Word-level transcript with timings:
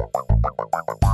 Bye-bye. 0.00 1.09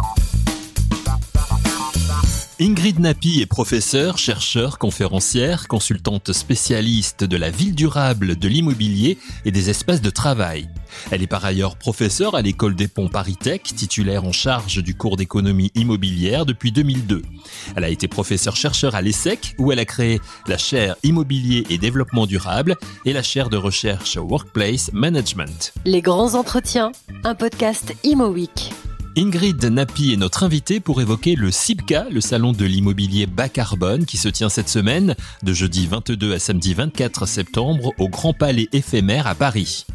Ingrid 2.58 3.00
Napi 3.00 3.42
est 3.42 3.46
professeure, 3.46 4.16
chercheure, 4.16 4.78
conférencière, 4.78 5.68
consultante 5.68 6.32
spécialiste 6.32 7.22
de 7.22 7.36
la 7.36 7.50
ville 7.50 7.74
durable, 7.74 8.34
de 8.34 8.48
l'immobilier 8.48 9.18
et 9.44 9.50
des 9.50 9.68
espaces 9.68 10.00
de 10.00 10.08
travail. 10.08 10.70
Elle 11.10 11.22
est 11.22 11.26
par 11.26 11.44
ailleurs 11.44 11.76
professeure 11.76 12.34
à 12.34 12.40
l'école 12.40 12.74
des 12.74 12.88
ponts 12.88 13.08
Paris-Tech, 13.08 13.60
titulaire 13.62 14.24
en 14.24 14.32
charge 14.32 14.82
du 14.82 14.94
cours 14.94 15.18
d'économie 15.18 15.70
immobilière 15.74 16.46
depuis 16.46 16.72
2002. 16.72 17.20
Elle 17.76 17.84
a 17.84 17.90
été 17.90 18.08
professeure 18.08 18.56
chercheur 18.56 18.94
à 18.94 19.02
l'ESSEC 19.02 19.54
où 19.58 19.70
elle 19.70 19.78
a 19.78 19.84
créé 19.84 20.18
la 20.46 20.56
chaire 20.56 20.96
immobilier 21.02 21.66
et 21.68 21.76
développement 21.76 22.24
durable 22.26 22.76
et 23.04 23.12
la 23.12 23.22
chaire 23.22 23.50
de 23.50 23.58
recherche 23.58 24.16
Workplace 24.16 24.90
Management. 24.94 25.74
Les 25.84 26.00
grands 26.00 26.32
entretiens, 26.32 26.92
un 27.22 27.34
podcast 27.34 27.92
Imo 28.02 28.28
Week. 28.28 28.72
Ingrid 29.18 29.64
Napi 29.64 30.12
est 30.12 30.18
notre 30.18 30.42
invitée 30.42 30.78
pour 30.78 31.00
évoquer 31.00 31.36
le 31.36 31.50
CIBCA, 31.50 32.08
le 32.10 32.20
salon 32.20 32.52
de 32.52 32.66
l'immobilier 32.66 33.26
bas 33.26 33.48
carbone 33.48 34.04
qui 34.04 34.18
se 34.18 34.28
tient 34.28 34.50
cette 34.50 34.68
semaine 34.68 35.14
de 35.42 35.54
jeudi 35.54 35.86
22 35.86 36.34
à 36.34 36.38
samedi 36.38 36.74
24 36.74 37.24
septembre 37.24 37.94
au 37.98 38.10
Grand 38.10 38.34
Palais 38.34 38.68
éphémère 38.74 39.26
à 39.26 39.34
Paris. 39.34 39.86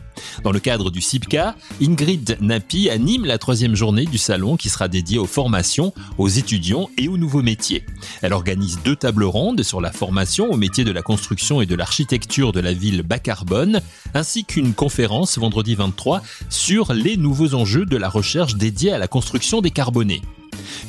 Dans 0.44 0.52
le 0.52 0.60
cadre 0.60 0.92
du 0.92 1.02
CIPCA, 1.02 1.56
Ingrid 1.82 2.38
Napi 2.42 2.90
anime 2.90 3.26
la 3.26 3.38
troisième 3.38 3.76
journée 3.76 4.06
du 4.06 4.18
salon 4.18 4.58
qui 4.58 4.70
sera 4.70 4.88
dédiée 4.88 5.20
aux 5.20 5.26
formations, 5.26 5.94
aux 6.18 6.28
étudiants 6.28 6.90
et 6.98 7.08
aux 7.08 7.18
nouveaux 7.18 7.42
métiers. 7.42 7.86
Elle 8.22 8.34
organise 8.34 8.80
deux 8.84 8.96
tables 8.96 9.24
rondes 9.24 9.64
sur 9.64 9.82
la 9.82 9.92
formation 9.92 10.52
au 10.52 10.58
métier 10.58 10.84
de 10.84 10.92
la 10.92 11.02
construction 11.02 11.62
et 11.62 11.66
de 11.66 11.76
l'architecture 11.76 12.52
de 12.52 12.60
la 12.60 12.74
ville 12.74 13.04
bas 13.04 13.20
carbone, 13.20 13.82
ainsi 14.14 14.46
qu'une 14.46 14.74
conférence 14.74 15.38
vendredi 15.38 15.76
23 15.76 16.22
sur 16.50 16.94
les 16.94 17.18
nouveaux 17.18 17.54
enjeux 17.54 17.86
de 17.86 17.98
la 17.98 18.10
recherche 18.10 18.56
dédiée 18.56 18.92
à 18.92 18.98
la 18.98 19.08
construction 19.08 19.62
décarbonée. 19.62 20.22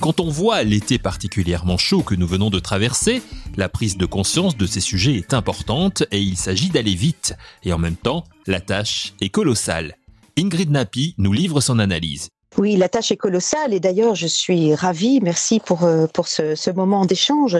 Quand 0.00 0.20
on 0.20 0.28
voit 0.28 0.62
l'été 0.62 0.98
particulièrement 0.98 1.78
chaud 1.78 2.02
que 2.02 2.14
nous 2.14 2.26
venons 2.26 2.50
de 2.50 2.58
traverser, 2.58 3.22
la 3.56 3.68
prise 3.68 3.96
de 3.96 4.06
conscience 4.06 4.56
de 4.56 4.66
ces 4.66 4.80
sujets 4.80 5.16
est 5.16 5.34
importante 5.34 6.02
et 6.10 6.20
il 6.20 6.36
s'agit 6.36 6.70
d'aller 6.70 6.94
vite. 6.94 7.34
Et 7.62 7.72
en 7.72 7.78
même 7.78 7.96
temps, 7.96 8.24
la 8.46 8.60
tâche 8.60 9.14
est 9.20 9.28
colossale. 9.28 9.96
Ingrid 10.38 10.70
Napi 10.70 11.14
nous 11.18 11.32
livre 11.32 11.60
son 11.60 11.78
analyse. 11.78 12.30
Oui, 12.58 12.76
la 12.76 12.90
tâche 12.90 13.10
est 13.10 13.16
colossale 13.16 13.72
et 13.72 13.80
d'ailleurs 13.80 14.14
je 14.14 14.26
suis 14.26 14.74
ravie, 14.74 15.20
merci 15.22 15.58
pour, 15.58 15.84
euh, 15.84 16.06
pour 16.06 16.28
ce, 16.28 16.54
ce 16.54 16.70
moment 16.70 17.06
d'échange. 17.06 17.58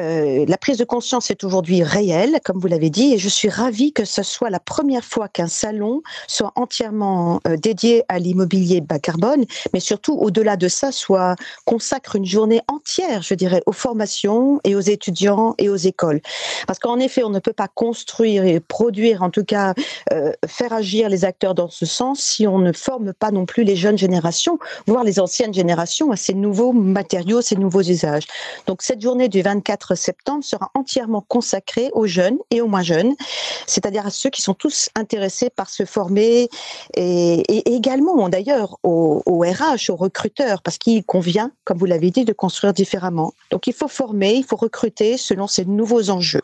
Euh, 0.00 0.44
la 0.48 0.58
prise 0.58 0.76
de 0.76 0.84
conscience 0.84 1.30
est 1.30 1.44
aujourd'hui 1.44 1.84
réelle, 1.84 2.40
comme 2.44 2.58
vous 2.58 2.66
l'avez 2.66 2.90
dit, 2.90 3.14
et 3.14 3.18
je 3.18 3.28
suis 3.28 3.48
ravie 3.48 3.92
que 3.92 4.04
ce 4.04 4.24
soit 4.24 4.50
la 4.50 4.58
première 4.58 5.04
fois 5.04 5.28
qu'un 5.28 5.46
salon 5.46 6.02
soit 6.26 6.50
entièrement 6.56 7.40
euh, 7.46 7.56
dédié 7.56 8.02
à 8.08 8.18
l'immobilier 8.18 8.80
bas 8.80 8.98
carbone, 8.98 9.44
mais 9.72 9.78
surtout 9.78 10.14
au-delà 10.14 10.56
de 10.56 10.66
ça, 10.66 10.90
soit 10.90 11.36
consacre 11.64 12.16
une 12.16 12.26
journée 12.26 12.60
entière, 12.66 13.22
je 13.22 13.34
dirais, 13.34 13.62
aux 13.66 13.72
formations 13.72 14.60
et 14.64 14.74
aux 14.74 14.80
étudiants 14.80 15.54
et 15.58 15.68
aux 15.68 15.76
écoles. 15.76 16.20
Parce 16.66 16.80
qu'en 16.80 16.98
effet, 16.98 17.22
on 17.22 17.30
ne 17.30 17.38
peut 17.38 17.52
pas 17.52 17.68
construire 17.68 18.44
et 18.44 18.58
produire, 18.58 19.22
en 19.22 19.30
tout 19.30 19.44
cas 19.44 19.74
faire 20.46 20.72
agir 20.72 21.08
les 21.08 21.24
acteurs 21.24 21.54
dans 21.54 21.68
ce 21.68 21.86
sens 21.86 22.20
si 22.20 22.46
on 22.46 22.58
ne 22.58 22.72
forme 22.72 23.12
pas 23.12 23.30
non 23.30 23.46
plus 23.46 23.64
les 23.64 23.76
jeunes 23.76 23.98
générations 23.98 24.23
voire 24.86 25.04
les 25.04 25.20
anciennes 25.20 25.54
générations, 25.54 26.10
à 26.10 26.16
ces 26.16 26.34
nouveaux 26.34 26.72
matériaux, 26.72 27.40
ces 27.40 27.56
nouveaux 27.56 27.82
usages. 27.82 28.26
Donc 28.66 28.82
cette 28.82 29.00
journée 29.00 29.28
du 29.28 29.42
24 29.42 29.94
septembre 29.94 30.44
sera 30.44 30.70
entièrement 30.74 31.24
consacrée 31.26 31.90
aux 31.92 32.06
jeunes 32.06 32.38
et 32.50 32.60
aux 32.60 32.68
moins 32.68 32.82
jeunes, 32.82 33.14
c'est-à-dire 33.66 34.06
à 34.06 34.10
ceux 34.10 34.30
qui 34.30 34.42
sont 34.42 34.54
tous 34.54 34.90
intéressés 34.94 35.50
par 35.50 35.70
se 35.70 35.84
former 35.84 36.48
et, 36.96 37.74
également 37.74 38.28
d'ailleurs 38.28 38.78
aux, 38.82 39.22
RH, 39.26 39.90
aux 39.90 39.96
recruteurs, 39.96 40.62
parce 40.62 40.78
qu'il 40.78 41.04
convient, 41.04 41.50
comme 41.64 41.78
vous 41.78 41.86
l'avez 41.86 42.10
dit, 42.10 42.24
de 42.24 42.32
construire 42.32 42.72
différemment. 42.72 43.32
Donc 43.50 43.66
il 43.66 43.72
faut 43.72 43.88
former, 43.88 44.34
il 44.34 44.44
faut 44.44 44.56
recruter 44.56 45.16
selon 45.16 45.46
ces 45.46 45.64
nouveaux 45.64 46.10
enjeux. 46.10 46.42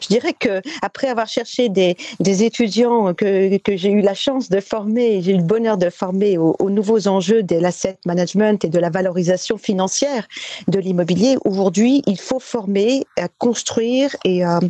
Je 0.00 0.08
dirais 0.08 0.32
que 0.32 0.60
après 0.82 1.08
avoir 1.08 1.26
cherché 1.26 1.68
des, 1.68 1.96
étudiants 2.20 3.14
que, 3.14 3.50
j'ai 3.66 3.90
eu 3.90 4.00
la 4.00 4.14
chance 4.14 4.48
de 4.48 4.60
former, 4.60 5.22
j'ai 5.22 5.32
eu 5.32 5.36
le 5.36 5.42
bonheur 5.42 5.78
de 5.78 5.90
former 5.90 6.38
aux 6.38 6.70
nouveaux 6.70 6.95
enjeux 7.06 7.42
de 7.42 7.56
l'asset 7.56 7.98
management 8.04 8.64
et 8.64 8.68
de 8.68 8.78
la 8.78 8.90
valorisation 8.90 9.58
financière 9.58 10.26
de 10.68 10.78
l'immobilier. 10.78 11.36
Aujourd'hui, 11.44 12.02
il 12.06 12.18
faut 12.18 12.40
former, 12.40 13.04
à 13.16 13.28
construire 13.28 14.16
et, 14.24 14.44
à, 14.44 14.60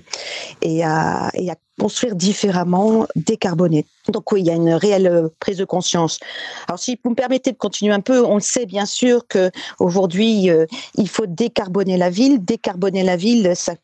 et 0.62 0.82
à 0.84 1.30
construire 1.78 2.16
différemment, 2.16 3.06
décarboner. 3.16 3.86
Donc 4.08 4.30
oui, 4.32 4.40
il 4.40 4.46
y 4.46 4.50
a 4.50 4.54
une 4.54 4.72
réelle 4.72 5.06
euh, 5.06 5.28
prise 5.40 5.58
de 5.58 5.64
conscience. 5.64 6.18
Alors 6.68 6.78
si 6.78 6.98
vous 7.02 7.10
me 7.10 7.14
permettez 7.14 7.52
de 7.52 7.56
continuer 7.56 7.92
un 7.92 8.00
peu, 8.00 8.24
on 8.24 8.40
sait 8.40 8.66
bien 8.66 8.86
sûr 8.86 9.26
que 9.26 9.50
aujourd'hui 9.78 10.50
euh, 10.50 10.66
il 10.94 11.08
faut 11.08 11.26
décarboner 11.26 11.96
la 11.96 12.10
ville. 12.10 12.44
Décarboner 12.44 13.02
la 13.02 13.16
ville, 13.16 13.52
ça, 13.54 13.74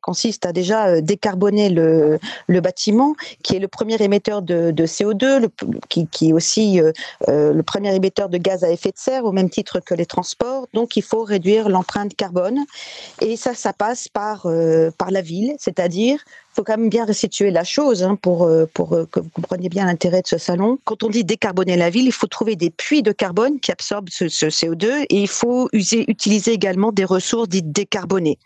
consiste 0.00 0.46
à 0.46 0.52
déjà 0.52 0.88
euh, 0.88 1.00
décarboner 1.00 1.70
le, 1.70 2.18
bâtiment, 2.60 3.14
qui 3.42 3.56
est 3.56 3.60
le 3.60 3.68
premier 3.68 4.02
émetteur 4.02 4.42
de, 4.42 4.72
de 4.72 4.86
CO2, 4.86 5.38
le, 5.38 5.48
qui, 5.88 6.28
est 6.28 6.32
aussi 6.32 6.80
le 7.28 7.62
premier 7.62 7.94
émetteur 7.94 8.28
de 8.28 8.36
gaz 8.36 8.64
à 8.64 8.70
effet 8.70 8.90
de 8.90 8.98
serre, 8.98 9.24
au 9.24 9.32
même 9.32 9.48
titre 9.48 9.78
que 9.78 9.94
les 9.94 10.06
transports. 10.06 10.66
Donc 10.74 10.96
il 10.96 11.02
faut 11.02 11.22
réduire 11.22 11.68
l'empreinte 11.68 12.16
carbone, 12.16 12.64
et 13.20 13.36
ça, 13.36 13.54
ça 13.54 13.72
passe 13.72 14.08
par 14.08 14.48
la 14.48 15.20
ville, 15.22 15.54
c'est-à-dire 15.60 16.18
faut 16.58 16.64
quand 16.64 16.76
même 16.76 16.90
bien 16.90 17.04
restituer 17.04 17.52
la 17.52 17.62
chose 17.62 18.02
hein, 18.02 18.16
pour, 18.20 18.42
euh, 18.42 18.66
pour 18.74 18.92
euh, 18.92 19.06
que 19.12 19.20
vous 19.20 19.28
compreniez 19.32 19.68
bien 19.68 19.86
l'intérêt 19.86 20.22
de 20.22 20.26
ce 20.26 20.38
salon. 20.38 20.80
Quand 20.82 21.04
on 21.04 21.08
dit 21.08 21.22
décarboner 21.22 21.76
la 21.76 21.88
ville, 21.88 22.06
il 22.06 22.12
faut 22.12 22.26
trouver 22.26 22.56
des 22.56 22.70
puits 22.70 23.04
de 23.04 23.12
carbone 23.12 23.60
qui 23.60 23.70
absorbent 23.70 24.08
ce, 24.10 24.24
CO2 24.24 25.06
et 25.08 25.20
il 25.20 25.28
faut 25.28 25.68
user, 25.72 26.04
utiliser 26.08 26.50
également 26.50 26.90
des 26.90 27.04
ressources 27.04 27.48
dites 27.48 27.70
décarbonées. 27.70 28.38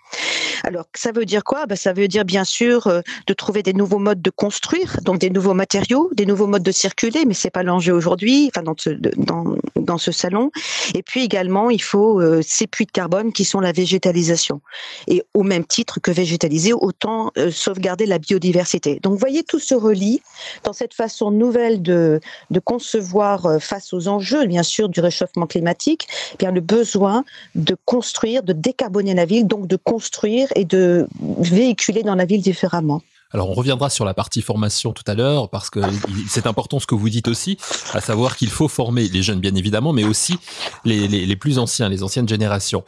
Alors, 0.63 0.85
ça 0.95 1.11
veut 1.11 1.25
dire 1.25 1.43
quoi? 1.43 1.65
Ben, 1.65 1.75
Ça 1.75 1.95
veut 1.95 2.07
dire 2.07 2.27
bien 2.27 2.45
sûr 2.45 2.87
euh, 2.87 3.01
de 3.27 3.33
trouver 3.33 3.63
des 3.63 3.73
nouveaux 3.73 3.99
modes 3.99 4.21
de 4.21 4.31
construire, 4.31 4.99
donc 5.05 5.19
des 5.19 5.31
nouveaux 5.31 5.55
matériaux, 5.55 6.11
des 6.13 6.27
nouveaux 6.27 6.47
modes 6.47 6.63
de 6.63 6.71
circuler, 6.71 7.25
mais 7.27 7.33
c'est 7.33 7.51
pas 7.51 7.63
l'enjeu 7.63 7.95
aujourd'hui, 7.95 8.51
enfin 8.55 8.63
dans 8.63 8.75
ce, 8.77 8.91
dans, 8.91 9.57
dans 9.77 9.97
ce 9.97 10.13
salon. 10.13 10.51
Et 10.95 11.03
puis 11.03 11.25
également, 11.25 11.71
il 11.71 11.83
faut 11.83 12.21
ces 12.43 12.67
puits 12.67 12.85
de 12.85 12.93
carbone 12.93 13.33
qui 13.33 13.47
sont 13.47 13.61
la 13.61 13.73
végétalisation. 13.73 14.61
Et 15.09 15.23
au 15.33 15.45
même 15.45 15.65
titre 15.65 15.99
que 15.99 16.11
végétaliser, 16.11 16.75
autant 16.75 17.33
sauvegarder 17.51 18.02
la 18.07 18.19
biodiversité. 18.19 19.01
Donc, 19.03 19.13
vous 19.13 19.19
voyez, 19.19 19.43
tout 19.43 19.59
se 19.59 19.75
relie 19.75 20.21
dans 20.65 20.73
cette 20.73 20.95
façon 20.95 21.31
nouvelle 21.31 21.83
de, 21.83 22.21
concevoir 22.65 23.47
euh, 23.47 23.59
face 23.59 23.93
aux 23.93 24.09
enjeux, 24.09 24.47
bien 24.47 24.63
sûr, 24.63 24.89
du 24.89 25.01
réchauffement 25.01 25.47
climatique, 25.47 26.07
eh 26.35 26.37
bien 26.37 26.53
le 26.53 26.61
besoin 26.61 27.25
de 27.55 27.77
construire, 27.85 28.43
de 28.43 28.53
décarboner 28.53 29.15
la 29.15 29.25
ville, 29.25 29.47
donc 29.47 29.67
de 29.67 29.77
construire 29.77 30.49
et 30.55 30.65
de 30.65 31.07
véhiculer 31.39 32.03
dans 32.03 32.15
la 32.15 32.25
ville 32.25 32.43
différemment. 32.43 33.03
Alors 33.33 33.51
on 33.51 33.55
reviendra 33.55 33.91
sur 33.91 34.05
la 34.05 34.15
partie 34.15 34.43
formation 34.43 34.93
tout 34.93 35.05
à 35.07 35.15
l'heure 35.15 35.49
parce 35.49 35.71
que 35.71 35.81
c'est 36.29 36.47
important 36.47 36.79
ce 36.81 36.87
que 36.87 36.95
vous 36.95 37.09
dites 37.09 37.29
aussi, 37.29 37.57
à 37.95 38.01
savoir 38.01 38.37
qu'il 38.37 38.51
faut 38.51 38.69
former 38.69 39.09
les 39.09 39.23
jeunes 39.23 39.41
bien 39.41 39.55
évidemment, 39.55 39.93
mais 39.93 40.05
aussi 40.05 40.39
les, 40.85 41.37
plus 41.37 41.59
anciens, 41.59 41.89
les 41.89 42.03
anciennes 42.03 42.29
générations. 42.29 42.85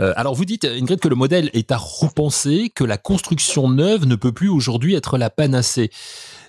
Euh, 0.00 0.12
alors 0.16 0.34
vous 0.34 0.44
dites 0.44 0.64
Ingrid 0.64 1.00
que 1.00 1.08
le 1.08 1.16
modèle 1.16 1.50
est 1.54 1.72
à 1.72 1.76
repenser, 1.76 2.70
que 2.74 2.84
la 2.84 2.98
construction 2.98 3.68
neuve 3.68 4.06
ne 4.06 4.16
peut 4.16 4.32
plus 4.32 4.48
aujourd'hui 4.48 4.94
être 4.94 5.18
la 5.18 5.30
panacée. 5.30 5.90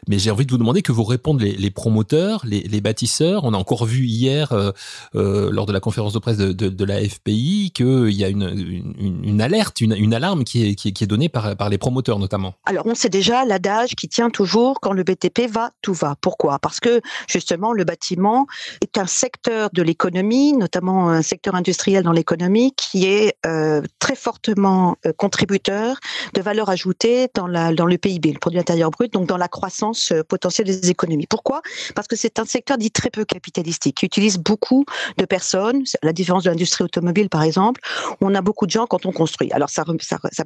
Mais 0.08 0.19
j'ai 0.19 0.31
envie 0.31 0.46
de 0.46 0.52
vous 0.52 0.58
demander 0.58 0.81
que 0.81 0.91
vous 0.91 1.03
répondent 1.03 1.41
les, 1.41 1.72
promoteurs, 1.72 2.44
les, 2.46 2.81
bâtisseurs. 2.81 3.44
On 3.44 3.53
a 3.53 3.58
encore 3.58 3.85
vu 3.85 4.06
hier, 4.06 4.52
euh, 4.52 4.72
euh, 5.16 5.50
lors 5.52 5.66
de 5.66 5.74
la 5.74 5.80
conférence 5.80 6.13
de 6.13 6.19
presse 6.19 6.38
de, 6.38 6.85
la 6.85 7.00
FPI, 7.02 7.72
qu'il 7.74 8.12
y 8.12 8.24
a 8.24 8.30
une, 8.30 9.41
alerte, 9.41 9.81
une, 9.81 10.13
alarme 10.13 10.44
qui 10.44 10.63
est, 10.68 11.03
donnée 11.06 11.30
par, 11.30 11.69
les 11.69 11.78
promoteurs 11.78 12.19
notamment. 12.19 12.53
Alors 12.66 12.85
on 12.85 12.96
sait 12.96 13.09
déjà 13.09 13.46
l'adage 13.46 13.96
qui 13.96 14.08
tient 14.08 14.30
toujours 14.30 14.80
quand 14.80 14.94
le 14.94 15.03
BTP 15.03 15.50
va, 15.50 15.72
tout 15.81 15.94
va. 15.94 16.16
Pourquoi? 16.22 16.59
Parce 16.59 16.79
que 16.79 17.02
justement 17.28 17.74
le 17.74 17.84
bâtiment 17.84 18.47
est 18.81 18.97
un 18.97 19.06
secteur 19.06 19.69
de 19.74 19.81
l'économie, 19.81 20.53
notamment 20.53 21.09
un 21.09 21.22
secteur 21.22 21.55
industriel 21.55 22.03
dans 22.03 22.11
l'économie, 22.11 22.73
qui 22.76 23.05
est 23.05 23.35
euh, 23.46 23.82
très 24.00 24.16
fortement 24.16 24.96
contributeur 25.17 25.97
de 26.34 26.41
valeur 26.41 26.70
ajoutée 26.70 27.28
dans 27.34 27.47
le 27.47 27.97
PIB, 27.97 28.34
le 28.34 28.40
produit 28.40 28.59
intérieur 28.59 28.91
brut, 28.91 29.11
donc 29.11 29.28
dans 29.28 29.38
la 29.38 29.47
croissance 29.47 29.86
euh, 30.11 30.23
potentiel 30.23 30.67
des 30.67 30.89
économies. 30.89 31.28
Pourquoi? 31.28 31.61
Parce 31.95 32.07
que 32.07 32.16
c'est 32.16 32.39
un 32.39 32.45
secteur 32.45 32.78
dit 32.78 32.91
très 32.91 33.09
peu 33.09 33.25
capitalistique, 33.25 33.97
qui 33.97 34.05
utilise 34.05 34.37
beaucoup 34.37 34.85
de 35.17 35.25
personnes, 35.25 35.84
la 36.03 36.13
différence 36.13 36.43
de 36.43 36.49
l'industrie 36.49 36.84
automobile 36.84 37.29
par 37.29 37.43
exemple, 37.43 37.81
on 38.22 38.34
a 38.35 38.41
beaucoup 38.41 38.66
de 38.66 38.72
gens 38.72 38.85
quand 38.85 39.05
on 39.05 39.11
construit. 39.11 39.51
Alors 39.51 39.69
ça, 39.69 39.84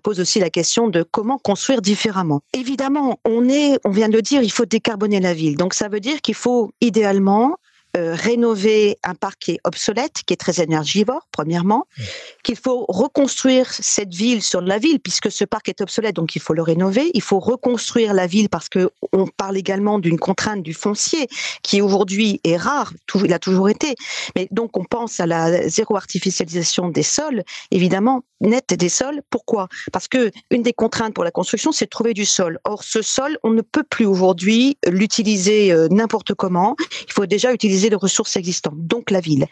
pose 0.01 0.19
aussi 0.19 0.39
la 0.39 0.49
question 0.49 0.87
de 0.87 1.03
comment 1.03 1.37
construire 1.37 1.81
différemment. 1.81 2.41
Évidemment, 2.53 3.19
on 3.25 3.41
on 3.83 3.89
vient 3.89 4.07
de 4.07 4.13
le 4.13 4.21
dire, 4.21 4.43
il 4.43 4.51
faut 4.51 4.65
décarboner 4.65 5.19
la 5.19 5.33
ville. 5.33 5.57
Donc 5.57 5.73
ça 5.73 5.89
veut 5.89 5.99
dire 5.99 6.21
qu'il 6.21 6.35
faut 6.35 6.71
idéalement 6.79 7.57
euh, 7.97 8.15
rénover 8.15 8.97
un 9.03 9.15
parc 9.15 9.39
qui 9.39 9.51
est 9.51 9.59
obsolète, 9.63 10.23
qui 10.25 10.33
est 10.33 10.37
très 10.37 10.61
énergivore, 10.61 11.27
premièrement, 11.31 11.87
mmh. 11.97 12.03
qu'il 12.43 12.55
faut 12.57 12.85
reconstruire 12.87 13.71
cette 13.71 14.13
ville 14.13 14.41
sur 14.41 14.61
la 14.61 14.77
ville, 14.77 14.99
puisque 14.99 15.31
ce 15.31 15.45
parc 15.45 15.69
est 15.69 15.81
obsolète, 15.81 16.15
donc 16.15 16.35
il 16.35 16.41
faut 16.41 16.53
le 16.53 16.61
rénover. 16.61 17.11
Il 17.13 17.21
faut 17.21 17.39
reconstruire 17.39 18.13
la 18.13 18.27
ville 18.27 18.49
parce 18.49 18.69
que 18.69 18.89
on 19.13 19.27
parle 19.27 19.57
également 19.57 19.99
d'une 19.99 20.19
contrainte 20.19 20.63
du 20.63 20.73
foncier 20.73 21.27
qui 21.63 21.81
aujourd'hui 21.81 22.39
est 22.43 22.57
rare, 22.57 22.93
il 23.23 23.33
a 23.33 23.39
toujours 23.39 23.69
été. 23.69 23.95
Mais 24.35 24.47
donc 24.51 24.77
on 24.77 24.83
pense 24.83 25.19
à 25.19 25.25
la 25.25 25.67
zéro 25.67 25.95
artificialisation 25.95 26.89
des 26.89 27.03
sols, 27.03 27.43
évidemment 27.71 28.23
nette 28.41 28.73
des 28.73 28.89
sols. 28.89 29.21
Pourquoi? 29.29 29.67
Parce 29.91 30.07
que 30.07 30.31
une 30.49 30.63
des 30.63 30.73
contraintes 30.73 31.13
pour 31.13 31.23
la 31.23 31.31
construction, 31.31 31.71
c'est 31.71 31.85
de 31.85 31.89
trouver 31.89 32.13
du 32.13 32.25
sol. 32.25 32.59
Or, 32.63 32.83
ce 32.83 33.01
sol, 33.01 33.37
on 33.43 33.51
ne 33.51 33.61
peut 33.61 33.83
plus 33.83 34.05
aujourd'hui 34.05 34.77
l'utiliser 34.87 35.71
euh, 35.71 35.87
n'importe 35.89 36.33
comment. 36.33 36.75
Il 37.07 37.13
faut 37.13 37.25
déjà 37.25 37.53
utiliser 37.53 37.80
les 37.89 37.95
ressources 37.95 38.35
existantes, 38.35 38.77
donc 38.77 39.11
la 39.11 39.19
ville. 39.19 39.45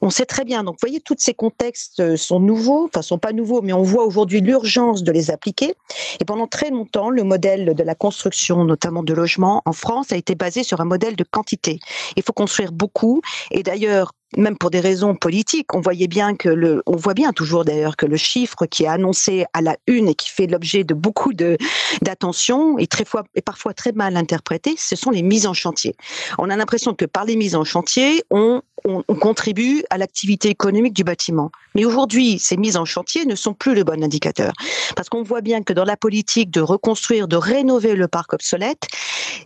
On 0.00 0.10
sait 0.10 0.26
très 0.26 0.44
bien. 0.44 0.64
Donc, 0.64 0.74
vous 0.74 0.86
voyez, 0.88 1.00
tous 1.00 1.16
ces 1.18 1.34
contextes 1.34 2.00
euh, 2.00 2.16
sont 2.16 2.40
nouveaux, 2.40 2.86
enfin, 2.86 3.02
sont 3.02 3.18
pas 3.18 3.32
nouveaux, 3.32 3.62
mais 3.62 3.72
on 3.72 3.82
voit 3.82 4.04
aujourd'hui 4.04 4.40
l'urgence 4.40 5.02
de 5.02 5.12
les 5.12 5.30
appliquer. 5.30 5.74
Et 6.20 6.24
pendant 6.24 6.46
très 6.46 6.70
longtemps, 6.70 7.10
le 7.10 7.24
modèle 7.24 7.74
de 7.74 7.82
la 7.82 7.94
construction, 7.94 8.64
notamment 8.64 9.02
de 9.02 9.14
logements 9.14 9.62
en 9.64 9.72
France, 9.72 10.12
a 10.12 10.16
été 10.16 10.34
basé 10.34 10.62
sur 10.62 10.80
un 10.80 10.84
modèle 10.84 11.16
de 11.16 11.24
quantité. 11.24 11.80
Il 12.16 12.22
faut 12.22 12.32
construire 12.32 12.72
beaucoup. 12.72 13.20
Et 13.50 13.62
d'ailleurs, 13.62 14.12
même 14.36 14.56
pour 14.56 14.70
des 14.70 14.80
raisons 14.80 15.14
politiques, 15.14 15.74
on 15.74 15.80
voyait 15.80 16.08
bien 16.08 16.34
que 16.34 16.48
le, 16.48 16.82
on 16.86 16.96
voit 16.96 17.14
bien 17.14 17.32
toujours 17.32 17.64
d'ailleurs 17.64 17.96
que 17.96 18.06
le 18.06 18.16
chiffre 18.16 18.66
qui 18.66 18.84
est 18.84 18.88
annoncé 18.88 19.44
à 19.52 19.60
la 19.60 19.76
une 19.86 20.08
et 20.08 20.14
qui 20.14 20.30
fait 20.30 20.46
l'objet 20.46 20.84
de 20.84 20.94
beaucoup 20.94 21.32
de 21.32 21.56
d'attention 22.00 22.78
et 22.78 22.86
très 22.86 23.04
fois 23.04 23.24
et 23.34 23.42
parfois 23.42 23.74
très 23.74 23.92
mal 23.92 24.16
interprété, 24.16 24.74
ce 24.78 24.96
sont 24.96 25.10
les 25.10 25.22
mises 25.22 25.46
en 25.46 25.54
chantier. 25.54 25.94
On 26.38 26.50
a 26.50 26.56
l'impression 26.56 26.94
que 26.94 27.04
par 27.04 27.24
les 27.24 27.36
mises 27.36 27.54
en 27.54 27.64
chantier, 27.64 28.22
on, 28.30 28.62
on, 28.84 29.02
on 29.06 29.14
contribue 29.14 29.82
à 29.90 29.98
l'activité 29.98 30.48
économique 30.48 30.94
du 30.94 31.04
bâtiment. 31.04 31.50
Mais 31.74 31.84
aujourd'hui, 31.84 32.38
ces 32.38 32.56
mises 32.56 32.76
en 32.76 32.84
chantier 32.84 33.26
ne 33.26 33.34
sont 33.34 33.54
plus 33.54 33.74
le 33.74 33.84
bon 33.84 34.02
indicateur 34.02 34.52
parce 34.96 35.08
qu'on 35.08 35.22
voit 35.22 35.40
bien 35.40 35.62
que 35.62 35.72
dans 35.72 35.84
la 35.84 35.96
politique 35.96 36.50
de 36.50 36.60
reconstruire, 36.60 37.28
de 37.28 37.36
rénover 37.36 37.94
le 37.94 38.08
parc 38.08 38.32
obsolète, 38.32 38.86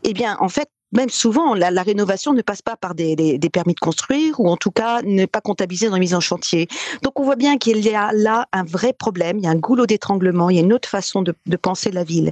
eh 0.04 0.12
bien 0.12 0.36
en 0.40 0.48
fait 0.48 0.68
même 0.92 1.10
souvent, 1.10 1.54
la, 1.54 1.82
rénovation 1.82 2.32
ne 2.32 2.42
passe 2.42 2.62
pas 2.62 2.76
par 2.76 2.94
des, 2.94 3.38
permis 3.52 3.74
de 3.74 3.80
construire 3.80 4.38
ou 4.40 4.48
en 4.48 4.56
tout 4.56 4.70
cas 4.70 5.02
n'est 5.02 5.26
pas 5.26 5.40
comptabilisée 5.40 5.86
dans 5.86 5.94
la 5.94 5.98
mise 5.98 6.14
en 6.14 6.20
chantier. 6.20 6.68
Donc 7.02 7.18
on 7.18 7.24
voit 7.24 7.36
bien 7.36 7.58
qu'il 7.58 7.78
y 7.78 7.94
a 7.94 8.12
là 8.12 8.46
un 8.52 8.64
vrai 8.64 8.92
problème, 8.92 9.38
il 9.38 9.44
y 9.44 9.46
a 9.46 9.50
un 9.50 9.56
goulot 9.56 9.86
d'étranglement, 9.86 10.48
il 10.48 10.56
y 10.56 10.58
a 10.58 10.62
une 10.62 10.72
autre 10.72 10.88
façon 10.88 11.22
de, 11.22 11.34
de 11.46 11.56
penser 11.56 11.90
la 11.90 12.04
ville. 12.04 12.30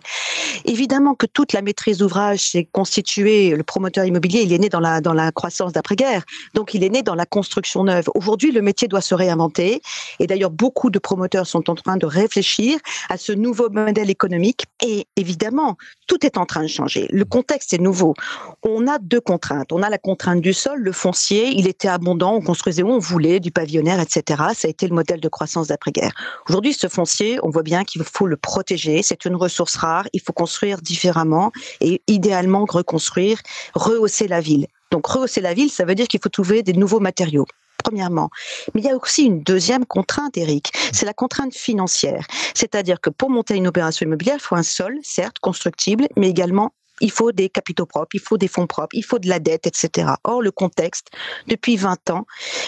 Évidemment 0.65 1.15
que 1.15 1.27
toute 1.27 1.53
la 1.53 1.62
maîtrise 1.62 1.99
d'ouvrage 1.99 2.51
s'est 2.51 2.69
constituée, 2.71 3.51
le 3.51 3.62
promoteur 3.65 4.05
immobilier, 4.05 4.43
il 4.43 4.53
est 4.53 4.59
né 4.59 4.69
dans 4.69 4.81
la, 4.81 5.01
dans 5.01 5.15
la 5.15 5.33
croissance 5.33 5.73
d'après-guerre, 5.73 6.23
donc 6.55 6.75
il 6.75 6.85
est 6.85 6.91
né 6.91 7.03
dans 7.03 7.15
la 7.15 7.27
construction 7.27 7.85
neuve. 7.85 8.09
Aujourd'hui, 8.15 8.53
le 8.53 8.62
métier 8.62 8.89
doit 8.89 9.01
se 9.01 9.15
réinventer 9.15 9.83
et 10.21 10.27
d'ailleurs 10.27 10.51
beaucoup 10.51 10.91
de 10.91 10.99
promoteurs 10.99 11.47
sont 11.47 11.69
en 11.71 11.75
train 11.75 11.97
de 11.97 12.06
réfléchir 12.06 12.79
à 13.09 13.17
ce 13.17 13.33
nouveau 13.33 13.69
modèle 13.69 14.11
économique 14.11 14.65
et 14.83 15.06
évidemment, 15.17 15.77
tout 16.06 16.25
est 16.25 16.39
en 16.39 16.47
train 16.47 16.62
de 16.62 16.69
changer. 16.69 17.09
Le 17.11 17.25
contexte 17.25 17.73
est 17.73 17.79
nouveau 17.79 18.15
on 18.62 18.87
a 18.87 18.99
deux 18.99 19.20
contraintes. 19.20 19.73
On 19.73 19.82
a 19.82 19.91
la 19.91 19.99
contrainte 19.99 20.41
du 20.41 20.52
sol, 20.52 20.81
le 20.81 20.93
foncier, 20.93 21.49
il 21.49 21.67
était 21.67 21.88
abondant, 21.88 22.35
on 22.35 22.41
construisait 22.41 22.82
où 22.82 22.91
on 22.91 22.99
voulait, 22.99 23.41
du 23.41 23.50
pavillonnaire, 23.50 24.00
etc. 24.00 24.43
Ça 24.55 24.69
a 24.69 24.70
été 24.70 24.87
le 24.88 24.94
modèle 24.94 25.20
de 25.20 25.29
croissance 25.29 25.69
d'après-guerre. 25.69 26.12
Aujourd'hui, 26.49 26.75
ce 26.75 26.88
foncier, 26.88 27.38
on 27.43 27.50
voit 27.50 27.62
bien 27.62 27.85
qu'il 27.85 28.02
faut 28.05 28.26
le 28.26 28.37
protéger. 28.37 29.02
C'est 29.02 29.25
une 29.25 29.37
ressource 29.37 29.76
rare. 29.76 30.06
Il 30.12 30.20
faut 30.20 30.32
construire 30.32 30.81
différemment 30.81 31.52
et 31.81 32.02
idéalement 32.06 32.64
reconstruire, 32.69 33.41
rehausser 33.75 34.29
la 34.29 34.41
ville. 34.41 34.67
Donc 34.91 35.06
rehausser 35.06 35.41
la 35.41 35.55
ville, 35.55 35.70
ça 35.70 35.85
veut 35.85 35.94
dire 35.94 36.06
qu'il 36.08 36.20
faut 36.20 36.29
trouver 36.29 36.62
des 36.62 36.73
nouveaux 36.73 37.00
matériaux 37.00 37.46
premièrement. 37.82 38.31
Mais 38.75 38.81
il 38.81 38.85
y 38.87 38.91
a 38.91 38.96
aussi 38.96 39.25
une 39.25 39.43
deuxième 39.43 39.85
contrainte, 39.85 40.37
Eric, 40.37 40.73
c'est 40.93 41.05
la 41.05 41.12
contrainte 41.12 41.55
financière. 41.55 42.26
C'est-à-dire 42.55 43.00
que 43.00 43.11
pour 43.11 43.29
monter 43.29 43.55
une 43.56 43.67
opération 43.67 44.06
immobilière, 44.06 44.37
il 44.38 44.43
faut 44.43 44.56
un 44.56 44.62
sol, 44.62 44.99
certes, 45.02 45.38
constructible, 45.38 46.08
mais 46.17 46.31
également 46.31 46.73
il 47.00 47.11
faut 47.11 47.32
des 47.32 47.49
capitaux 47.49 47.87
propres, 47.87 48.14
il 48.14 48.20
faut 48.20 48.38
des 48.38 48.49
fonds 48.49 48.67
propres, 48.67 48.94
il 48.94 49.05
faut 49.05 49.19
de 49.19 49.29
la 49.29 49.38
dette, 49.38 49.67
etc. 49.67 50.08
Or, 50.25 50.43
le 50.43 50.50
contexte, 50.50 51.08
depuis 51.49 51.76
20 51.76 52.11
ans, 52.11 52.26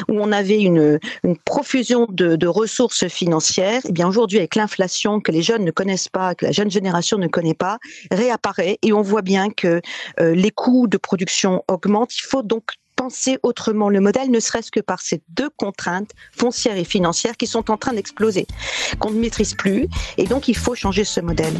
où 0.08 0.20
on 0.20 0.32
avait 0.32 0.60
une, 0.60 0.98
profusion 1.44 2.06
de, 2.10 2.46
ressources 2.46 3.08
financières, 3.08 3.82
eh 3.88 3.92
bien 3.92 4.08
aujourd'hui, 4.08 4.38
avec 4.38 4.54
l'inflation 4.54 5.20
que 5.20 5.32
les 5.32 5.42
jeunes 5.42 5.64
ne 5.64 5.70
connaissent 5.70 6.08
pas, 6.08 6.34
que 6.34 6.46
la 6.46 6.52
jeune 6.52 6.70
génération 6.70 7.18
ne 7.18 7.26
connaît 7.26 7.54
pas, 7.54 7.78
réapparaît 8.10 8.78
et 8.82 8.92
on 8.92 9.02
voit 9.02 9.22
bien 9.22 9.50
que 9.50 9.80
euh, 10.20 10.34
les 10.34 10.50
coûts 10.50 10.86
de 10.86 10.96
production 10.96 11.64
augmentent. 11.68 12.16
Il 12.16 12.22
faut 12.22 12.42
donc 12.42 12.70
penser 12.94 13.38
autrement 13.42 13.90
le 13.90 14.00
modèle, 14.00 14.30
ne 14.30 14.40
serait-ce 14.40 14.70
que 14.70 14.80
par 14.80 15.00
ces 15.00 15.22
deux 15.28 15.50
contraintes 15.50 16.12
foncières 16.32 16.78
et 16.78 16.84
financières 16.84 17.36
qui 17.36 17.46
sont 17.46 17.70
en 17.70 17.76
train 17.76 17.92
d'exploser, 17.92 18.46
qu'on 18.98 19.10
ne 19.10 19.20
maîtrise 19.20 19.54
plus, 19.54 19.86
et 20.16 20.24
donc 20.24 20.48
il 20.48 20.56
faut 20.56 20.74
changer 20.74 21.04
ce 21.04 21.20
modèle. 21.20 21.54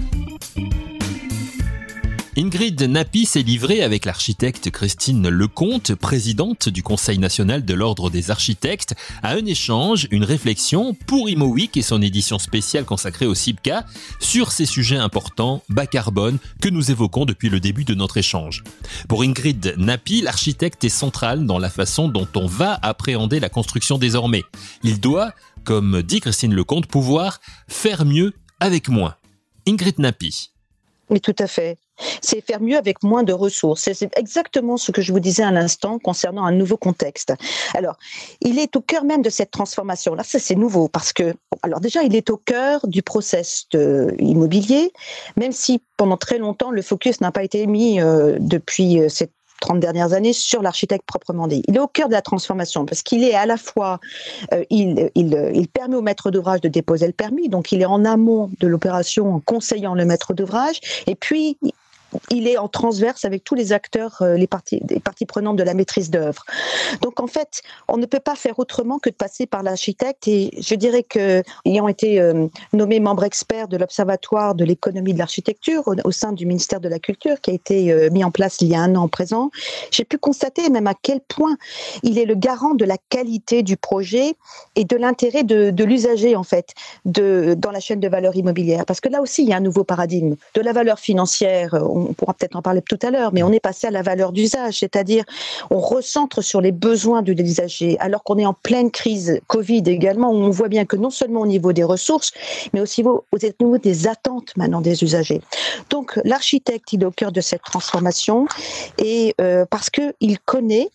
Ingrid 2.38 2.82
Napi 2.82 3.24
s'est 3.24 3.40
livrée 3.40 3.82
avec 3.82 4.04
l'architecte 4.04 4.70
Christine 4.70 5.26
Lecomte, 5.26 5.94
présidente 5.94 6.68
du 6.68 6.82
Conseil 6.82 7.16
national 7.16 7.64
de 7.64 7.72
l'Ordre 7.72 8.10
des 8.10 8.30
architectes, 8.30 8.94
à 9.22 9.30
un 9.32 9.46
échange, 9.46 10.06
une 10.10 10.22
réflexion 10.22 10.92
pour 11.06 11.30
Imo 11.30 11.56
et 11.56 11.80
son 11.80 12.02
édition 12.02 12.38
spéciale 12.38 12.84
consacrée 12.84 13.24
au 13.24 13.34
CIPCA 13.34 13.86
sur 14.20 14.52
ces 14.52 14.66
sujets 14.66 14.98
importants, 14.98 15.62
bas 15.70 15.86
carbone, 15.86 16.36
que 16.60 16.68
nous 16.68 16.90
évoquons 16.90 17.24
depuis 17.24 17.48
le 17.48 17.58
début 17.58 17.84
de 17.84 17.94
notre 17.94 18.18
échange. 18.18 18.64
Pour 19.08 19.22
Ingrid 19.22 19.74
Napi, 19.78 20.20
l'architecte 20.20 20.84
est 20.84 20.90
central 20.90 21.46
dans 21.46 21.58
la 21.58 21.70
façon 21.70 22.06
dont 22.06 22.28
on 22.34 22.46
va 22.46 22.78
appréhender 22.82 23.40
la 23.40 23.48
construction 23.48 23.96
désormais. 23.96 24.42
Il 24.82 25.00
doit, 25.00 25.32
comme 25.64 26.02
dit 26.02 26.20
Christine 26.20 26.54
Lecomte, 26.54 26.86
pouvoir 26.86 27.40
faire 27.66 28.04
mieux 28.04 28.34
avec 28.60 28.90
moins. 28.90 29.14
Ingrid 29.66 29.98
Napi. 29.98 30.50
Oui, 31.08 31.22
tout 31.22 31.36
à 31.38 31.46
fait. 31.46 31.78
C'est 32.20 32.40
faire 32.40 32.60
mieux 32.60 32.76
avec 32.76 33.02
moins 33.02 33.22
de 33.22 33.32
ressources. 33.32 33.88
C'est 33.93 34.16
exactement 34.19 34.76
ce 34.76 34.93
que 34.93 35.02
je 35.02 35.12
vous 35.12 35.20
disais 35.20 35.43
à 35.43 35.50
l'instant 35.50 35.98
concernant 35.98 36.44
un 36.44 36.52
nouveau 36.52 36.76
contexte. 36.76 37.32
Alors, 37.75 37.96
il 38.40 38.58
est 38.58 38.76
au 38.76 38.81
cœur 38.81 39.04
même 39.04 39.22
de 39.22 39.31
cette 39.31 39.50
transformation. 39.50 40.14
Là, 40.14 40.22
ça 40.25 40.38
c'est 40.38 40.54
nouveau 40.54 40.88
parce 40.88 41.12
que, 41.12 41.34
alors 41.62 41.81
déjà, 41.81 42.02
il 42.02 42.14
est 42.14 42.31
au 42.31 42.37
cœur 42.37 42.87
du 42.87 43.02
process 43.02 43.66
immobilier, 44.19 44.93
même 45.37 45.52
si 45.52 45.82
pendant 45.96 46.16
très 46.16 46.38
longtemps 46.38 46.70
le 46.70 46.82
focus 46.82 47.20
n'a 47.20 47.32
pas 47.32 47.43
été 47.43 47.66
mis 47.66 48.00
euh, 48.00 48.37
depuis 48.40 49.00
euh, 49.00 49.08
cette 49.08 49.32
30 49.60 49.81
dernières 49.81 50.12
années 50.12 50.32
sur 50.32 50.62
l'architecte 50.62 51.06
proprement 51.06 51.46
dit. 51.46 51.62
Il 51.66 51.76
est 51.76 51.81
au 51.81 51.88
cœur 51.88 52.08
de 52.08 52.12
la 52.12 52.22
transformation 52.22 52.84
parce 52.84 53.02
qu'il 53.02 53.25
est 53.25 53.34
à 53.34 53.46
la 53.46 53.56
fois, 53.56 54.00
euh, 54.52 54.64
il, 54.70 55.10
il, 55.14 55.50
il, 55.54 55.69
permet 55.69 55.96
au 55.96 56.02
maître 56.02 56.31
d'ouvrage 56.31 56.60
de 56.60 56.69
déposer 56.69 57.06
le 57.06 57.12
permis, 57.12 57.49
donc 57.49 57.72
il 57.72 57.81
est 57.81 57.87
en 57.87 58.04
amont 58.04 58.50
de 58.60 58.66
l'opération 58.66 59.34
en 59.34 59.40
conseillant 59.40 59.94
le 59.94 60.04
maître 60.04 60.34
d'ouvrage, 60.34 60.81
et 61.06 61.14
puis 61.14 61.56
il 62.30 62.46
est 62.48 62.58
en 62.58 62.68
transverse 62.68 63.24
avec 63.24 63.44
tous 63.44 63.54
les 63.54 63.72
acteurs, 63.72 64.16
euh, 64.20 64.36
les 64.36 64.46
parties, 64.46 64.80
les 64.88 65.00
parties 65.00 65.26
prenantes 65.26 65.56
de 65.56 65.62
la 65.62 65.74
maîtrise 65.74 66.10
d'œuvre. 66.10 66.44
Donc 67.02 67.20
en 67.20 67.26
fait, 67.26 67.62
on 67.88 67.96
ne 67.96 68.06
peut 68.06 68.20
pas 68.20 68.34
faire 68.34 68.58
autrement 68.58 68.98
que 68.98 69.10
de 69.10 69.14
passer 69.14 69.46
par 69.46 69.62
l'architecte. 69.62 70.28
Et 70.28 70.50
je 70.58 70.75
dirais 70.75 71.02
que, 71.02 71.42
ayant 71.64 71.88
été 71.88 72.20
euh, 72.20 72.46
nommé 72.72 73.00
membre 73.00 73.25
expert 73.25 73.68
de 73.68 73.76
l'Observatoire 73.76 74.54
de 74.54 74.64
l'économie 74.64 75.14
de 75.14 75.18
l'architecture 75.18 75.82
au, 76.04 76.10
sein 76.10 76.32
du 76.32 76.46
ministère 76.46 76.80
de 76.80 76.88
la 76.88 76.98
Culture, 76.98 77.40
qui 77.40 77.50
a 77.50 77.54
été 77.54 77.92
euh, 77.92 78.10
mis 78.10 78.25
en 78.25 78.30
place 78.30 78.58
il 78.60 78.68
y 78.68 78.75
a 78.75 78.80
un 78.80 78.94
an 78.96 79.08
présent, 79.08 79.50
j'ai 79.90 80.04
pu 80.04 80.18
constater 80.18 80.68
même 80.70 80.86
à 80.86 80.94
quel 80.94 81.20
point 81.20 81.56
il 82.02 82.18
est 82.18 82.25
le 82.25 82.34
garant 82.34 82.75
de 82.75 82.84
la 82.84 82.96
qualité 83.08 83.62
du 83.62 83.76
projet 83.76 84.34
et 84.75 84.84
de 84.84 84.96
l'intérêt 84.96 85.44
de, 85.44 85.70
de 85.70 85.84
l'usager 85.84 86.36
en 86.36 86.42
fait 86.42 86.75
de, 87.04 87.54
dans 87.56 87.70
la 87.70 87.80
chaîne 87.80 88.00
de 88.00 88.08
valeur 88.08 88.36
immobilière. 88.36 88.86
Parce 88.86 89.00
que 89.00 89.08
là 89.08 89.20
aussi, 89.20 89.42
il 89.42 89.48
y 89.48 89.52
a 89.52 89.56
un 89.56 89.60
nouveau 89.60 89.84
paradigme 89.84 90.36
de 90.54 90.60
la 90.60 90.72
valeur 90.72 90.98
financière. 90.98 91.75
On, 91.96 92.12
pourra 92.12 92.34
peut-être 92.34 92.56
en 92.56 92.62
parler 92.62 92.82
tout 92.82 92.98
à 93.02 93.10
l'heure, 93.10 93.32
mais 93.32 93.42
on 93.42 93.52
est 93.52 93.60
passé 93.60 93.86
à 93.86 93.90
la 93.90 94.02
valeur 94.02 94.32
d'usage, 94.32 94.80
c'est-à-dire 94.80 95.24
on 95.70 95.78
recentre 95.78 96.42
sur 96.42 96.60
les 96.60 96.72
besoins 96.72 97.22
de 97.22 97.32
l'usager, 97.32 97.98
alors 98.00 98.22
qu'on 98.22 98.38
est 98.38 98.46
en 98.46 98.54
pleine 98.54 98.90
crise 98.90 99.40
Covid 99.46 99.82
également, 99.86 100.30
où 100.30 100.36
on 100.36 100.50
voit 100.50 100.68
bien 100.68 100.84
que 100.84 100.96
non 100.96 101.10
seulement 101.10 101.40
au 101.40 101.46
niveau 101.46 101.72
des 101.72 101.84
ressources, 101.84 102.32
mais 102.74 102.80
aussi 102.80 103.02
au 103.02 103.24
niveau 103.60 103.78
des 103.78 104.06
attentes 104.06 104.56
maintenant 104.56 104.80
des 104.80 105.02
usagers. 105.02 105.40
Donc 105.90 106.20
l'architecte, 106.24 106.92
il 106.92 107.02
est 107.02 107.06
au 107.06 107.10
cœur 107.10 107.32
de 107.32 107.40
cette 107.40 107.62
transformation, 107.62 108.46
et 108.98 109.34
euh, 109.40 109.64
parce 109.68 109.90
qu'il 109.90 110.38
connaît 110.44 110.90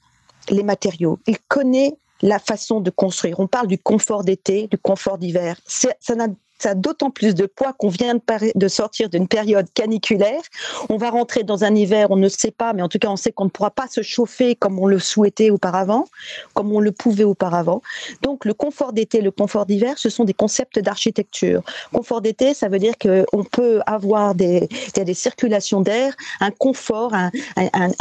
les 0.49 0.63
matériaux, 0.63 1.19
il 1.27 1.37
connaît 1.47 1.95
la 2.21 2.39
façon 2.39 2.81
de 2.81 2.89
construire. 2.89 3.39
On 3.39 3.47
parle 3.47 3.67
du 3.67 3.77
confort 3.77 4.23
d'été, 4.23 4.67
du 4.67 4.77
confort 4.77 5.17
d'hiver. 5.17 5.59
Ça 5.65 6.15
n'a 6.15 6.27
ça 6.61 6.71
a 6.71 6.75
d'autant 6.75 7.09
plus 7.09 7.33
de 7.33 7.45
poids 7.47 7.73
qu'on 7.73 7.89
vient 7.89 8.15
de, 8.55 8.67
sortir 8.67 9.09
d'une 9.09 9.27
période 9.27 9.67
caniculaire. 9.73 10.41
On 10.89 10.97
va 10.97 11.09
rentrer 11.09 11.43
dans 11.43 11.63
un 11.63 11.73
hiver, 11.73 12.11
on 12.11 12.17
ne 12.17 12.29
sait 12.29 12.51
pas, 12.51 12.73
mais 12.73 12.83
en 12.83 12.87
tout 12.87 12.99
cas, 12.99 13.09
on 13.09 13.15
sait 13.15 13.31
qu'on 13.31 13.45
ne 13.45 13.49
pourra 13.49 13.71
pas 13.71 13.87
se 13.87 14.01
chauffer 14.01 14.55
comme 14.55 14.77
on 14.77 14.85
le 14.85 14.99
souhaitait 14.99 15.49
auparavant, 15.49 16.05
comme 16.53 16.71
on 16.71 16.79
le 16.79 16.91
pouvait 16.91 17.23
auparavant. 17.23 17.81
Donc, 18.21 18.45
le 18.45 18.53
confort 18.53 18.93
d'été, 18.93 19.21
le 19.21 19.31
confort 19.31 19.65
d'hiver, 19.65 19.97
ce 19.97 20.09
sont 20.09 20.23
des 20.23 20.33
concepts 20.33 20.77
d'architecture. 20.77 21.63
Confort 21.91 22.21
d'été, 22.21 22.53
ça 22.53 22.69
veut 22.69 22.79
dire 22.79 22.93
qu'on 22.99 23.43
peut 23.43 23.81
avoir 23.87 24.35
des, 24.35 24.69
circulations 25.13 25.81
d'air, 25.81 26.15
un 26.39 26.51
confort, 26.51 27.13
un, 27.13 27.31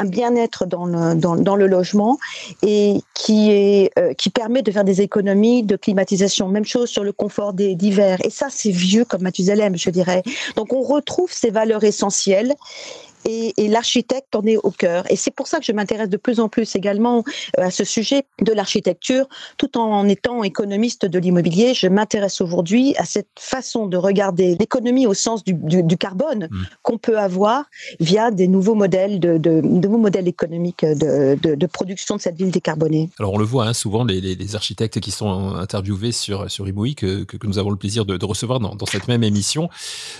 bien-être 0.04 0.66
dans 0.66 0.84
le, 0.84 1.66
logement 1.66 2.18
et 2.62 3.00
qui, 3.14 3.88
euh, 3.98 4.12
qui 4.14 4.30
permet 4.30 4.62
de 4.62 4.70
faire 4.70 4.84
des 4.84 5.00
économies 5.00 5.62
de 5.62 5.76
climatisation. 5.76 6.48
Même 6.48 6.64
chose 6.64 6.90
sur 6.90 7.04
le 7.04 7.12
confort 7.12 7.52
d'hiver. 7.52 8.18
Et 8.24 8.30
ça, 8.30 8.49
c'est 8.52 8.70
vieux 8.70 9.04
comme 9.04 9.22
Mathusalem, 9.22 9.76
je 9.76 9.90
dirais. 9.90 10.22
Donc 10.56 10.72
on 10.72 10.82
retrouve 10.82 11.32
ces 11.32 11.50
valeurs 11.50 11.84
essentielles 11.84 12.54
et, 13.24 13.54
et 13.56 13.68
l'architecte 13.68 14.34
en 14.34 14.42
est 14.44 14.56
au 14.56 14.70
cœur. 14.70 15.04
Et 15.10 15.16
c'est 15.16 15.30
pour 15.30 15.46
ça 15.46 15.58
que 15.58 15.64
je 15.64 15.72
m'intéresse 15.72 16.08
de 16.08 16.16
plus 16.16 16.40
en 16.40 16.48
plus 16.48 16.74
également 16.76 17.24
euh, 17.58 17.64
à 17.64 17.70
ce 17.70 17.84
sujet 17.84 18.24
de 18.42 18.52
l'architecture, 18.52 19.26
tout 19.56 19.78
en 19.78 20.08
étant 20.08 20.42
économiste 20.42 21.06
de 21.06 21.18
l'immobilier. 21.18 21.74
Je 21.74 21.86
m'intéresse 21.86 22.40
aujourd'hui 22.40 22.94
à 22.96 23.04
cette 23.04 23.28
façon 23.38 23.86
de 23.86 23.96
regarder 23.96 24.56
l'économie 24.58 25.06
au 25.06 25.14
sens 25.14 25.44
du, 25.44 25.54
du, 25.54 25.82
du 25.82 25.96
carbone 25.96 26.48
mmh. 26.50 26.62
qu'on 26.82 26.98
peut 26.98 27.18
avoir 27.18 27.64
via 27.98 28.30
des 28.30 28.48
nouveaux 28.48 28.74
modèles, 28.74 29.20
de, 29.20 29.38
de, 29.38 29.60
de 29.60 29.88
nouveaux 29.88 29.98
modèles 29.98 30.28
économiques 30.28 30.84
de, 30.84 31.36
de, 31.42 31.66
production 31.66 32.16
de 32.16 32.20
cette 32.20 32.36
ville 32.36 32.50
décarbonée. 32.50 33.10
Alors 33.18 33.34
on 33.34 33.38
le 33.38 33.44
voit 33.44 33.66
hein, 33.66 33.72
souvent, 33.72 34.04
les, 34.04 34.20
les, 34.20 34.54
architectes 34.56 35.00
qui 35.00 35.10
sont 35.10 35.54
interviewés 35.54 36.12
sur, 36.12 36.50
sur 36.50 36.68
IMOI, 36.68 36.94
que, 36.96 37.24
que, 37.24 37.46
nous 37.46 37.58
avons 37.58 37.70
le 37.70 37.76
plaisir 37.76 38.04
de, 38.04 38.24
recevoir 38.24 38.60
dans, 38.60 38.74
dans 38.74 38.86
cette 38.86 39.08
même 39.08 39.22
émission. 39.22 39.68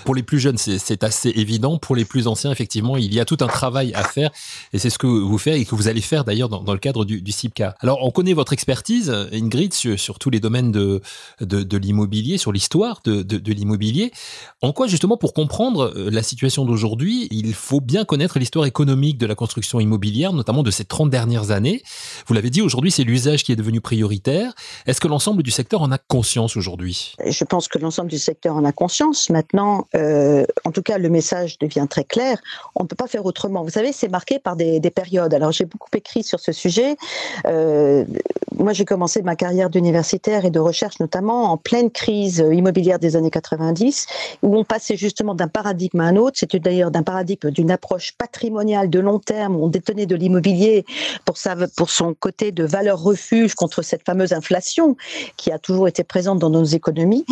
Pour 0.04 0.14
les 0.14 0.22
plus 0.22 0.38
jeunes, 0.38 0.56
c'est 0.58 1.04
assez 1.04 1.30
évident. 1.30 1.78
Pour 1.78 1.96
les 1.96 2.04
plus 2.04 2.26
anciens, 2.26 2.50
effectivement, 2.50 2.89
il 2.96 3.12
y 3.12 3.20
a 3.20 3.24
tout 3.24 3.38
un 3.40 3.46
travail 3.46 3.92
à 3.94 4.02
faire 4.02 4.30
et 4.72 4.78
c'est 4.78 4.90
ce 4.90 4.98
que 4.98 5.06
vous 5.06 5.38
faites 5.38 5.56
et 5.56 5.64
que 5.64 5.74
vous 5.74 5.88
allez 5.88 6.00
faire 6.00 6.24
d'ailleurs 6.24 6.48
dans, 6.48 6.72
le 6.72 6.78
cadre 6.78 7.04
du, 7.04 7.22
du 7.22 7.32
CIPCA. 7.32 7.74
Alors, 7.80 8.04
on 8.04 8.10
connaît 8.10 8.32
votre 8.32 8.52
expertise, 8.52 9.10
Ingrid, 9.32 9.72
sur, 9.74 10.18
tous 10.18 10.30
les 10.30 10.40
domaines 10.40 10.72
de, 10.72 11.00
de, 11.40 11.76
l'immobilier, 11.76 12.38
sur 12.38 12.52
l'histoire 12.52 13.00
de, 13.04 13.22
de 13.22 13.52
l'immobilier. 13.52 14.12
En 14.62 14.72
quoi, 14.72 14.86
justement, 14.86 15.16
pour 15.16 15.32
comprendre 15.32 15.92
euh, 15.96 16.10
la 16.10 16.22
situation 16.22 16.64
d'aujourd'hui, 16.64 17.28
il 17.30 17.54
faut 17.54 17.80
bien 17.80 18.04
connaître 18.04 18.38
l'histoire 18.38 18.66
économique 18.66 19.18
de 19.18 19.26
la 19.26 19.34
construction 19.34 19.80
immobilière, 19.80 20.32
notamment 20.32 20.62
de 20.62 20.70
ces 20.70 20.84
30 20.84 21.10
dernières 21.10 21.50
années. 21.50 21.82
Vous 22.26 22.34
l'avez 22.34 22.50
dit, 22.50 22.62
aujourd'hui, 22.62 22.90
c'est 22.90 23.04
l'usage 23.04 23.44
qui 23.44 23.52
est 23.52 23.56
devenu 23.56 23.80
prioritaire. 23.80 24.52
Est-ce 24.86 25.00
que 25.00 25.08
l'ensemble 25.08 25.42
du 25.42 25.50
secteur 25.50 25.82
en 25.82 25.90
a 25.92 25.98
conscience 25.98 26.56
aujourd'hui? 26.56 27.14
Je 27.24 27.44
pense 27.44 27.68
que 27.68 27.78
l'ensemble 27.78 28.10
du 28.10 28.18
secteur 28.18 28.56
en 28.56 28.64
a 28.64 28.72
conscience. 28.72 29.30
Maintenant, 29.30 29.86
euh, 29.94 30.44
en 30.64 30.72
tout 30.72 30.82
cas, 30.82 30.98
le 30.98 31.08
message 31.08 31.58
devient 31.58 31.86
très 31.88 32.04
clair 32.04 32.38
on 32.80 32.84
ne 32.84 32.88
peut 32.88 32.96
pas 32.96 33.06
faire 33.06 33.26
autrement. 33.26 33.62
Vous 33.62 33.70
savez, 33.70 33.92
c'est 33.92 34.08
marqué 34.08 34.38
par 34.38 34.56
des, 34.56 34.80
périodes. 34.90 35.34
Alors 35.34 35.52
j'ai 35.52 35.66
beaucoup 35.66 35.90
écrit 35.94 36.22
sur 36.22 36.40
ce 36.40 36.50
sujet. 36.50 36.96
Euh, 37.46 38.04
moi, 38.56 38.72
j'ai 38.72 38.84
commencé 38.84 39.22
ma 39.22 39.36
carrière 39.36 39.70
d'universitaire 39.70 40.44
et 40.44 40.50
de 40.50 40.58
recherche 40.58 40.98
notamment 40.98 41.52
en 41.52 41.56
pleine 41.56 41.90
crise 41.90 42.44
immobilière 42.52 42.98
des 42.98 43.16
années 43.16 43.30
90, 43.30 44.06
où 44.42 44.56
on 44.56 44.64
passait 44.64 44.96
justement 44.96 45.34
d'un 45.34 45.48
paradigme 45.48 46.00
à 46.00 46.04
un 46.04 46.16
autre. 46.16 46.38
C'était 46.38 46.58
d'ailleurs 46.58 46.90
d'un 46.90 47.02
paradigme 47.02 47.50
d'une 47.50 47.70
approche 47.70 48.12
patrimoniale 48.16 48.88
de 48.88 48.98
long 48.98 49.18
terme, 49.18 49.56
où 49.56 49.64
on 49.64 49.68
détenait 49.68 50.06
de 50.06 50.16
l'immobilier 50.16 50.84
pour, 51.24 51.36
pour 51.76 51.90
son 51.90 52.14
côté 52.14 52.50
de 52.50 52.64
valeur 52.64 53.02
refuge 53.02 53.54
contre 53.54 53.82
cette 53.82 54.04
fameuse 54.04 54.32
inflation 54.32 54.96
qui 55.36 55.52
a 55.52 55.58
toujours 55.58 55.86
été 55.86 56.02
présente 56.02 56.38
dans 56.38 56.50
nos 56.50 56.64
économies, 56.64 57.26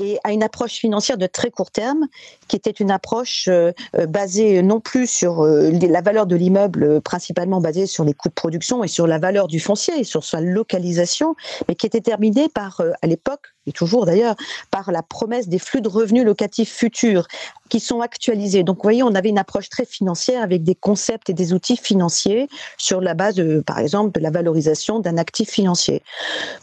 et 0.00 0.18
à 0.22 0.32
une 0.32 0.44
approche 0.44 0.74
financière 0.74 1.18
de 1.18 1.26
très 1.26 1.50
court 1.50 1.72
terme, 1.72 2.06
qui 2.46 2.56
était 2.56 2.70
une 2.70 2.90
approche 2.90 3.48
euh, 3.48 3.72
euh, 3.96 4.06
basée 4.06 4.62
non 4.62 4.80
plus 4.84 5.08
sur 5.08 5.42
euh, 5.42 5.70
la 5.70 6.00
valeur 6.02 6.26
de 6.26 6.36
l'immeuble, 6.36 7.00
principalement 7.00 7.60
basée 7.60 7.86
sur 7.86 8.04
les 8.04 8.14
coûts 8.14 8.28
de 8.28 8.34
production 8.34 8.84
et 8.84 8.88
sur 8.88 9.06
la 9.06 9.18
valeur 9.18 9.48
du 9.48 9.58
foncier 9.60 9.98
et 9.98 10.04
sur 10.04 10.24
sa 10.24 10.40
localisation, 10.40 11.34
mais 11.68 11.74
qui 11.74 11.86
était 11.86 12.00
terminée 12.00 12.48
par, 12.48 12.82
à 13.02 13.06
l'époque, 13.06 13.53
et 13.66 13.72
toujours 13.72 14.06
d'ailleurs, 14.06 14.34
par 14.70 14.92
la 14.92 15.02
promesse 15.02 15.48
des 15.48 15.58
flux 15.58 15.80
de 15.80 15.88
revenus 15.88 16.24
locatifs 16.24 16.72
futurs 16.72 17.26
qui 17.68 17.80
sont 17.80 18.00
actualisés. 18.00 18.62
Donc, 18.62 18.76
vous 18.76 18.82
voyez, 18.82 19.02
on 19.02 19.14
avait 19.14 19.30
une 19.30 19.38
approche 19.38 19.68
très 19.68 19.84
financière 19.84 20.42
avec 20.42 20.62
des 20.62 20.74
concepts 20.74 21.30
et 21.30 21.32
des 21.32 21.52
outils 21.52 21.76
financiers 21.76 22.48
sur 22.78 23.00
la 23.00 23.14
base, 23.14 23.36
de, 23.36 23.60
par 23.60 23.78
exemple, 23.78 24.12
de 24.12 24.20
la 24.20 24.30
valorisation 24.30 25.00
d'un 25.00 25.16
actif 25.16 25.50
financier. 25.50 26.02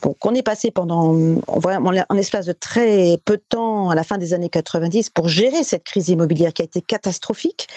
Donc, 0.04 0.24
on 0.26 0.36
est 0.36 0.44
passé 0.44 0.72
pendant, 0.72 1.16
en 1.48 2.18
espace 2.18 2.46
de 2.46 2.54
très 2.54 3.18
peu 3.26 3.38
de 3.38 3.44
temps, 3.50 3.90
à 3.90 3.96
la 3.96 4.04
fin 4.04 4.18
des 4.18 4.34
années 4.34 4.50
90, 4.50 5.10
pour 5.10 5.28
gérer 5.28 5.64
cette 5.64 5.84
crise 5.84 6.10
immobilière 6.10 6.54
qui 6.54 6.62
a 6.62 6.66
été 6.66 6.82
catastrophique. 6.82 7.68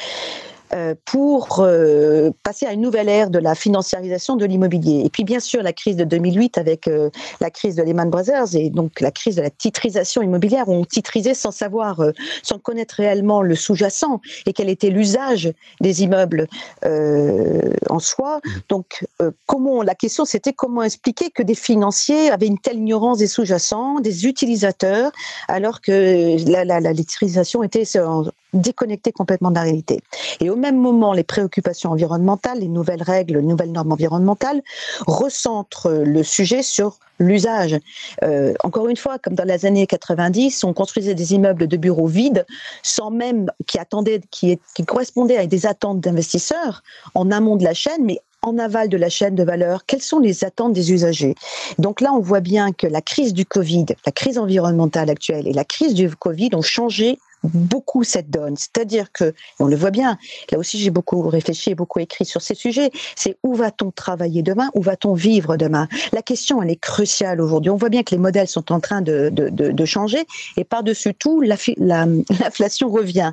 Euh, 0.75 0.95
pour 1.05 1.61
euh, 1.61 2.31
passer 2.43 2.67
à 2.67 2.73
une 2.73 2.81
nouvelle 2.81 3.09
ère 3.09 3.31
de 3.31 3.39
la 3.39 3.55
financiarisation 3.55 4.35
de 4.35 4.45
l'immobilier. 4.45 5.03
Et 5.05 5.09
puis 5.09 5.23
bien 5.23 5.39
sûr 5.39 5.63
la 5.63 5.73
crise 5.73 5.95
de 5.95 6.03
2008 6.03 6.59
avec 6.59 6.89
euh, 6.89 7.11
la 7.41 7.51
crise 7.51 7.77
de 7.77 7.83
Lehman 7.83 8.11
Brothers 8.11 8.57
et 8.57 8.71
donc 8.71 9.01
la 9.01 9.13
crise 9.13 9.37
de 9.37 9.43
la 9.43 9.51
titrisation 9.51 10.21
immobilière 10.21 10.69
où 10.69 10.73
on 10.73 10.85
titrisait 10.85 11.35
sans 11.35 11.53
savoir, 11.53 12.03
sans 12.43 12.59
connaître 12.59 12.97
réellement 12.97 13.43
le 13.43 13.55
sous-jacent 13.55 14.21
et 14.47 14.53
quel 14.53 14.69
était 14.69 14.91
l'usage 14.91 15.53
des 15.81 16.03
immeubles 16.03 16.49
en 16.83 17.99
soi. 18.01 18.41
Donc 18.69 19.05
comment 19.47 19.83
la 19.83 19.95
question 19.95 20.25
c'était 20.25 20.53
comment 20.53 20.83
expliquer 20.83 21.31
que 21.31 21.43
des 21.43 21.55
financiers 21.55 22.31
avaient 22.31 22.47
une 22.47 22.59
telle 22.59 22.79
ignorance 22.79 23.19
des 23.19 23.29
sous-jacents, 23.29 24.01
des 24.01 24.27
utilisateurs, 24.27 25.13
alors 25.47 25.81
que 25.81 26.37
la, 26.51 26.95
titrisation 26.95 27.63
était 27.63 27.85
déconnectée 28.55 29.13
complètement 29.13 29.51
de 29.51 29.57
la 29.57 29.63
réalité. 29.63 30.01
Et 30.41 30.51
au 30.51 30.57
même 30.65 30.79
moment, 30.79 31.13
les 31.13 31.25
préoccupations 31.25 31.91
environnementales, 31.91 32.61
les 32.61 32.69
nouvelles 32.69 33.03
règles, 33.03 33.37
les 33.37 33.43
nouvelles 33.43 33.73
normes 33.73 33.93
environnementales 33.93 34.63
recentrent 35.07 35.91
le 35.91 36.23
sujet 36.23 36.63
sur 36.63 36.99
l'usage. 37.19 37.79
Euh, 38.23 38.55
encore 38.65 38.89
une 38.89 38.97
fois, 38.97 39.19
comme 39.19 39.35
dans 39.35 39.45
les 39.45 39.67
années 39.67 39.87
90, 39.87 40.65
on 40.65 40.73
construisait 40.73 41.15
des 41.15 41.35
immeubles 41.35 41.67
de 41.67 41.77
bureaux 41.77 42.07
vides 42.07 42.47
sans 42.83 43.11
même 43.11 43.51
qui 43.67 43.79
attendaient, 43.79 44.23
qui, 44.31 44.59
qui 44.75 44.85
correspondaient 44.87 45.37
à 45.37 45.47
des 45.47 45.67
attentes 45.67 46.01
d'investisseurs 46.01 46.83
en 47.15 47.31
amont 47.31 47.57
de 47.57 47.65
la 47.65 47.75
chaîne, 47.75 48.03
mais 48.03 48.21
en 48.41 48.59
aval 48.59 48.89
de 48.89 48.97
la 48.97 49.11
chaîne 49.11 49.35
de 49.35 49.45
valeur, 49.45 49.85
quelles 49.87 50.03
sont 50.03 50.19
les 50.19 50.45
attentes 50.45 50.73
des 50.73 50.93
usagers? 50.93 51.35
Donc 51.79 52.01
là, 52.01 52.13
on 52.15 52.21
voit 52.21 52.41
bien 52.41 52.73
que 52.73 52.87
la 52.87 53.03
crise 53.03 53.35
du 53.35 53.45
Covid, 53.45 53.87
la 54.07 54.13
crise 54.13 54.39
environnementale 54.39 55.11
actuelle 55.11 55.47
et 55.47 55.53
la 55.53 55.65
crise 55.65 55.95
du 55.95 56.09
Covid 56.15 56.51
ont 56.55 56.63
changé 56.63 57.19
beaucoup 57.53 58.05
cette 58.05 58.31
donne. 58.31 58.57
C'est-à-dire 58.57 59.13
que, 59.13 59.35
on 59.61 59.67
le 59.67 59.77
voit 59.77 59.91
bien, 59.91 60.19
là 60.51 60.59
aussi 60.59 60.79
j'ai 60.79 60.91
beaucoup 60.91 61.21
réfléchi 61.29 61.71
et 61.71 61.75
beaucoup 61.75 62.01
écrit 62.01 62.25
sur 62.25 62.43
ces 62.43 62.55
sujets, 62.55 62.91
c'est 63.17 63.37
où 63.43 63.55
va-t-on 63.55 63.91
travailler 63.91 64.43
demain, 64.43 64.71
où 64.75 64.83
va-t-on 64.83 65.15
vivre 65.15 65.57
demain? 65.57 65.89
La 66.13 66.23
question, 66.23 66.63
elle 66.63 66.71
est 66.71 66.81
cruciale 66.81 67.41
aujourd'hui. 67.41 67.71
On 67.71 67.77
voit 67.77 67.89
bien 67.89 68.03
que 68.03 68.15
les 68.15 68.21
modèles 68.21 68.49
sont 68.49 68.73
en 68.73 68.81
train 68.81 69.03
de, 69.03 69.31
de, 69.31 69.49
de, 69.49 69.85
changer 69.85 70.25
et 70.57 70.65
par-dessus 70.65 71.15
tout, 71.15 71.41
l'inflation 71.79 72.89
revient. 72.89 73.33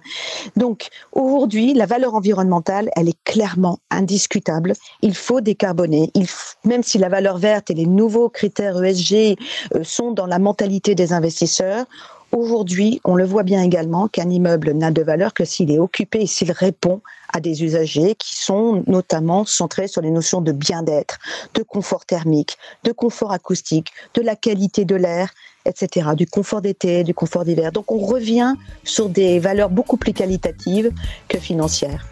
Donc 0.55 0.89
aujourd'hui, 1.13 1.73
la 1.73 1.85
valeur 1.85 2.15
environnementale, 2.15 2.89
elle 2.95 3.09
est 3.09 3.23
clairement 3.23 3.79
indiscutable. 3.89 4.73
Il 5.01 5.15
faut 5.15 5.41
décarboner. 5.41 6.11
Il, 6.15 6.27
même 6.65 6.83
si 6.83 6.97
la 6.97 7.09
valeur 7.09 7.37
verte 7.37 7.69
et 7.69 7.73
les 7.73 7.85
nouveaux 7.85 8.29
critères 8.29 8.83
ESG 8.83 9.37
euh, 9.75 9.83
sont 9.83 10.11
dans 10.11 10.25
la 10.25 10.39
mentalité 10.39 10.95
des 10.95 11.13
investisseurs, 11.13 11.85
Aujourd'hui, 12.33 13.01
on 13.03 13.15
le 13.15 13.25
voit 13.25 13.43
bien 13.43 13.61
également 13.61 14.07
qu'un 14.07 14.29
immeuble 14.29 14.71
n'a 14.71 14.89
de 14.89 15.01
valeur 15.01 15.33
que 15.33 15.43
s'il 15.43 15.69
est 15.69 15.79
occupé 15.79 16.21
et 16.21 16.27
s'il 16.27 16.51
répond 16.53 17.01
à 17.33 17.41
des 17.41 17.63
usagers 17.63 18.15
qui 18.15 18.35
sont 18.35 18.83
notamment 18.87 19.43
centrés 19.43 19.89
sur 19.89 20.01
les 20.01 20.11
notions 20.11 20.39
de 20.39 20.53
bien-être, 20.53 21.19
de 21.55 21.63
confort 21.63 22.05
thermique, 22.05 22.57
de 22.85 22.93
confort 22.93 23.33
acoustique, 23.33 23.91
de 24.13 24.21
la 24.21 24.37
qualité 24.37 24.85
de 24.85 24.95
l'air, 24.95 25.33
etc., 25.65 26.11
du 26.15 26.25
confort 26.25 26.61
d'été, 26.61 27.03
du 27.03 27.13
confort 27.13 27.43
d'hiver. 27.43 27.73
Donc 27.73 27.91
on 27.91 27.99
revient 27.99 28.55
sur 28.85 29.09
des 29.09 29.39
valeurs 29.39 29.69
beaucoup 29.69 29.97
plus 29.97 30.13
qualitatives 30.13 30.91
que 31.27 31.37
financières. 31.37 32.07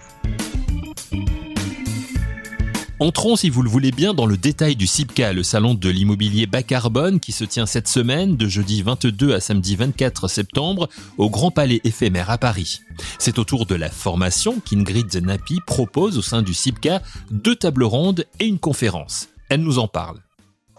Entrons, 3.01 3.37
si 3.37 3.49
vous 3.49 3.61
le 3.61 3.69
voulez 3.69 3.91
bien, 3.91 4.13
dans 4.13 4.25
le 4.25 4.35
détail 4.35 4.75
du 4.75 4.85
CIPCA, 4.85 5.31
le 5.31 5.41
salon 5.41 5.73
de 5.73 5.89
l'immobilier 5.89 6.47
bas 6.47 6.63
carbone 6.63 7.21
qui 7.21 7.31
se 7.31 7.45
tient 7.45 7.65
cette 7.65 7.87
semaine, 7.87 8.35
de 8.35 8.45
jeudi 8.49 8.81
22 8.81 9.33
à 9.33 9.39
samedi 9.39 9.77
24 9.77 10.27
septembre, 10.27 10.89
au 11.17 11.29
Grand 11.29 11.49
Palais 11.49 11.79
éphémère 11.85 12.29
à 12.29 12.37
Paris. 12.37 12.81
C'est 13.17 13.39
autour 13.39 13.65
de 13.65 13.75
la 13.75 13.89
formation 13.89 14.59
qu'Ingrid 14.59 15.13
Zenapi 15.13 15.59
propose 15.65 16.17
au 16.17 16.21
sein 16.21 16.41
du 16.41 16.53
CIPCA 16.53 17.01
deux 17.31 17.55
tables 17.55 17.85
rondes 17.85 18.25
et 18.41 18.45
une 18.45 18.59
conférence. 18.59 19.29
Elle 19.49 19.61
nous 19.61 19.79
en 19.79 19.87
parle. 19.87 20.19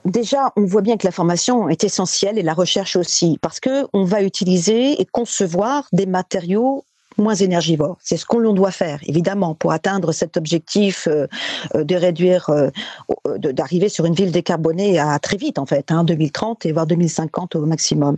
Déjà, 0.05 0.53
on 0.57 0.67
voit 0.67 0.83
bien 0.83 0.99
que 0.99 1.07
la 1.07 1.13
formation 1.13 1.71
est 1.71 1.85
essentielle 1.85 2.39
et 2.39 2.43
la 2.43 2.55
recherche 2.55 2.97
aussi, 2.97 3.39
parce 3.41 3.61
que 3.61 3.87
on 3.95 4.05
va 4.05 4.23
utiliser 4.23 5.01
et 5.01 5.07
concevoir 5.07 5.87
des 5.93 6.07
matériaux 6.07 6.85
moins 7.21 7.35
énergivore. 7.35 7.97
C'est 8.03 8.17
ce 8.17 8.27
qu'on 8.27 8.53
doit 8.53 8.71
faire, 8.71 9.01
évidemment, 9.05 9.55
pour 9.55 9.73
atteindre 9.73 10.13
cet 10.13 10.37
objectif 10.37 11.07
euh, 11.07 11.27
euh, 11.75 11.85
de 11.85 11.95
réduire, 11.95 12.51
d'arriver 13.37 13.89
sur 13.89 14.05
une 14.05 14.15
ville 14.15 14.33
décarbonée 14.33 14.99
à 14.99 15.19
très 15.19 15.37
vite, 15.37 15.59
en 15.59 15.67
fait, 15.67 15.91
hein, 15.91 16.05
2030 16.05 16.67
et 16.67 16.73
voire 16.73 16.87
2050 16.87 17.57
au 17.57 17.67
maximum. 17.67 18.17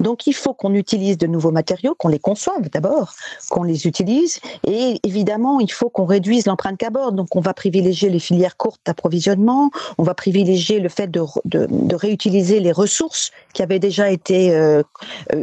Donc, 0.00 0.26
il 0.26 0.34
faut 0.34 0.54
qu'on 0.54 0.74
utilise 0.74 1.18
de 1.18 1.26
nouveaux 1.26 1.50
matériaux, 1.50 1.94
qu'on 1.96 2.08
les 2.08 2.18
conçoive 2.18 2.68
d'abord, 2.70 3.14
qu'on 3.50 3.62
les 3.62 3.86
utilise, 3.86 4.40
et 4.66 5.00
évidemment, 5.02 5.60
il 5.60 5.70
faut 5.70 5.88
qu'on 5.88 6.04
réduise 6.04 6.46
l'empreinte 6.46 6.78
carbone. 6.78 7.16
Donc, 7.16 7.34
on 7.36 7.40
va 7.40 7.54
privilégier 7.54 8.10
les 8.10 8.18
filières 8.18 8.56
courtes 8.56 8.80
d'approvisionnement, 8.84 9.70
on 9.98 10.02
va 10.02 10.14
privilégier 10.14 10.80
le 10.80 10.88
fait 10.88 11.10
de, 11.10 11.22
réutiliser 11.94 12.60
les 12.60 12.72
ressources 12.72 13.30
qui 13.52 13.62
avaient 13.62 13.78
déjà 13.78 14.10
été 14.10 14.54
euh, 14.54 14.82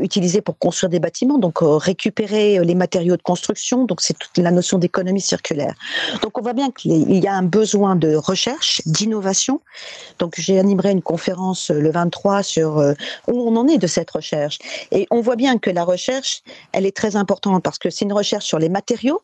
utilisées 0.01 0.41
pour 0.41 0.57
construire 0.57 0.89
des 0.89 0.99
bâtiments, 0.99 1.37
donc 1.37 1.61
euh, 1.61 1.77
récupérer 1.77 2.59
les 2.63 2.75
matériaux 2.75 2.98
de 2.99 3.21
construction, 3.21 3.85
donc 3.85 4.01
c'est 4.01 4.17
toute 4.17 4.37
la 4.37 4.51
notion 4.51 4.77
d'économie 4.77 5.21
circulaire. 5.21 5.73
Donc 6.21 6.37
on 6.37 6.41
voit 6.41 6.53
bien 6.53 6.71
qu'il 6.71 7.11
y 7.11 7.27
a 7.27 7.33
un 7.33 7.43
besoin 7.43 7.95
de 7.95 8.15
recherche, 8.15 8.81
d'innovation. 8.85 9.61
Donc 10.19 10.35
j'ai 10.37 10.59
animé 10.59 10.91
une 10.91 11.01
conférence 11.01 11.69
le 11.69 11.91
23 11.91 12.43
sur 12.43 12.77
euh, 12.77 12.93
où 13.27 13.39
on 13.39 13.55
en 13.55 13.67
est 13.67 13.77
de 13.77 13.87
cette 13.87 14.11
recherche. 14.11 14.59
Et 14.91 15.07
on 15.11 15.21
voit 15.21 15.35
bien 15.35 15.57
que 15.57 15.69
la 15.69 15.83
recherche, 15.83 16.41
elle 16.71 16.85
est 16.85 16.95
très 16.95 17.15
importante 17.15 17.63
parce 17.63 17.77
que 17.77 17.89
c'est 17.89 18.05
une 18.05 18.13
recherche 18.13 18.45
sur 18.45 18.59
les 18.59 18.69
matériaux, 18.69 19.21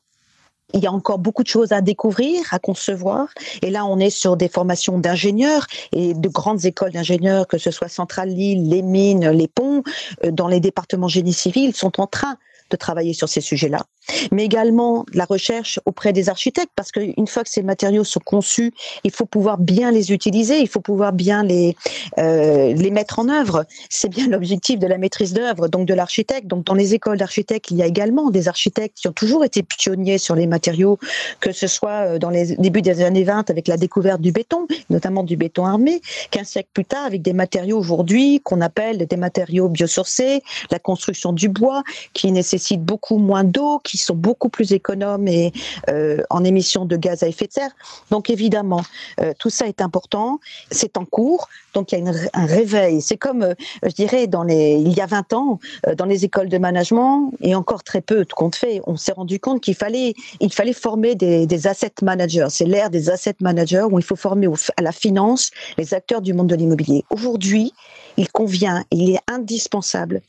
il 0.74 0.84
y 0.84 0.88
a 0.88 0.92
encore 0.92 1.20
beaucoup 1.20 1.44
de 1.44 1.48
choses 1.48 1.72
à 1.72 1.82
découvrir, 1.82 2.42
à 2.52 2.60
concevoir. 2.60 3.28
Et 3.62 3.70
là, 3.70 3.86
on 3.86 4.00
est 4.00 4.10
sur 4.10 4.36
des 4.36 4.50
formations 4.50 5.00
d'ingénieurs 5.00 5.68
et 5.92 6.14
de 6.14 6.30
grandes 6.30 6.66
écoles 6.66 6.92
d'ingénieurs, 6.92 7.48
que 7.48 7.58
ce 7.58 7.72
soit 7.72 7.88
Centrale 7.88 8.30
Lille, 8.30 8.68
les 8.68 8.82
mines, 8.82 9.30
les 9.30 9.48
ponts, 9.48 9.84
euh, 10.24 10.32
dans 10.32 10.48
les 10.48 10.60
départements 10.60 11.08
génie 11.08 11.34
civil, 11.34 11.76
sont 11.76 12.02
en 12.02 12.08
train 12.08 12.38
de 12.70 12.76
travailler 12.76 13.14
sur 13.14 13.30
ces 13.30 13.42
sujets-là. 13.42 13.86
Mais 14.32 14.46
également 14.46 15.06
la 15.14 15.26
recherche 15.26 15.80
auprès 15.86 16.14
des 16.14 16.30
architectes, 16.30 16.72
parce 16.76 16.92
qu'une 16.92 17.28
fois 17.28 17.44
que 17.44 17.50
ces 17.50 17.64
matériaux 17.64 18.04
sont 18.04 18.20
conçus, 18.20 18.74
il 19.04 19.12
faut 19.12 19.26
pouvoir 19.26 19.58
bien 19.58 19.92
les 19.92 20.12
utiliser, 20.12 20.60
il 20.60 20.68
faut 20.68 20.82
pouvoir 20.82 21.14
bien 21.14 21.44
les, 21.44 21.76
euh, 22.18 22.74
les 22.74 22.92
mettre 22.92 23.20
en 23.20 23.30
œuvre. 23.30 23.66
C'est 23.90 24.10
bien 24.10 24.28
l'objectif 24.30 24.80
de 24.80 24.88
la 24.88 24.98
maîtrise 24.98 25.34
d'œuvre, 25.34 25.68
donc 25.68 25.88
de 25.88 25.94
l'architecte. 25.94 26.48
Donc 26.48 26.66
dans 26.66 26.74
les 26.74 26.94
écoles 26.94 27.18
d'architectes, 27.18 27.72
il 27.72 27.78
y 27.78 27.84
a 27.84 27.86
également 27.86 28.30
des 28.32 28.48
architectes 28.48 28.98
qui 28.98 29.08
ont 29.08 29.14
toujours 29.14 29.44
été 29.44 29.64
pionniers 29.64 30.18
sur 30.18 30.36
les 30.36 30.48
matériaux, 30.48 31.00
que 31.40 31.52
ce 31.52 31.68
soit 31.68 32.14
euh, 32.14 32.20
dans 32.20 32.30
les 32.30 32.56
débuts 32.58 32.82
des 32.82 33.02
années 33.02 33.24
20 33.24 33.50
avec 33.50 33.68
la 33.68 33.78
découverte 33.78 34.22
du 34.22 34.32
béton, 34.32 34.68
notamment 34.90 35.24
du 35.24 35.38
béton 35.38 35.66
armé, 35.66 36.02
qu'un 36.32 36.44
siècle 36.44 36.70
plus 36.74 36.86
tard 36.86 37.06
avec 37.06 37.22
des 37.22 37.34
matériaux 37.34 37.78
aujourd'hui 37.78 38.42
qu'on 38.44 38.62
appelle 38.62 39.06
des 39.06 39.18
matériaux 39.18 39.70
biosourcés, 39.70 40.42
la 40.72 40.80
construction 40.80 41.34
du 41.34 41.50
bois, 41.50 41.84
qui 42.14 42.32
nécessite 42.32 42.82
beaucoup 42.82 43.18
moins 43.18 43.44
d'eau, 43.44 43.80
sont 43.98 44.16
beaucoup 44.16 44.50
plus 44.50 44.74
économes 44.74 45.28
et 45.28 45.52
euh, 45.90 46.22
en 46.30 46.44
émissions 46.44 46.86
de 46.86 46.96
gaz 46.96 47.24
à 47.24 47.28
effet 47.28 47.48
de 47.48 47.54
serre. 47.54 47.72
Donc 48.12 48.30
évidemment, 48.30 48.84
euh, 49.22 49.34
tout 49.38 49.50
ça 49.50 49.68
est 49.68 49.82
important. 49.82 50.40
C'est 50.72 50.98
en 50.98 51.06
cours, 51.06 51.48
donc 51.74 51.92
il 51.92 52.00
y 52.00 52.08
a 52.08 52.12
un 52.34 52.46
réveil. 52.46 53.02
C'est 53.02 53.18
comme, 53.18 53.44
euh, 53.44 53.54
je 53.84 53.94
dirais, 53.94 54.28
dans 54.28 54.44
les, 54.44 54.74
il 54.74 54.94
y 54.94 55.02
a 55.02 55.06
20 55.06 55.34
ans, 55.34 55.60
dans 55.98 56.06
les 56.06 56.26
écoles 56.26 56.50
de 56.50 56.58
management, 56.58 57.32
et 57.42 57.56
encore 57.56 57.84
très 57.84 58.02
peu 58.02 58.26
de 58.26 58.34
compte 58.34 58.56
fait, 58.56 58.82
on 58.88 58.98
s'est 58.98 59.12
rendu 59.12 59.40
compte 59.40 59.62
qu'il 59.62 59.76
fallait, 59.76 60.14
il 60.40 60.54
fallait 60.54 60.74
former 60.74 61.16
des, 61.16 61.46
des 61.46 61.68
asset 61.68 61.94
managers. 62.02 62.48
C'est 62.50 62.66
l'ère 62.66 62.90
des 62.90 63.10
asset 63.10 63.36
managers 63.42 63.86
où 63.90 64.00
il 64.00 64.06
faut 64.06 64.16
former 64.16 64.48
à 64.78 64.82
la 64.82 64.92
finance 64.92 65.52
les 65.78 65.94
acteurs 65.94 66.22
du 66.22 66.34
monde 66.34 66.48
de 66.48 66.56
l'immobilier. 66.56 67.04
Aujourd'hui, 67.10 67.74
il 68.18 68.30
convient, 68.30 68.84
il 68.92 69.12
est 69.12 69.20
indispensable 69.28 70.22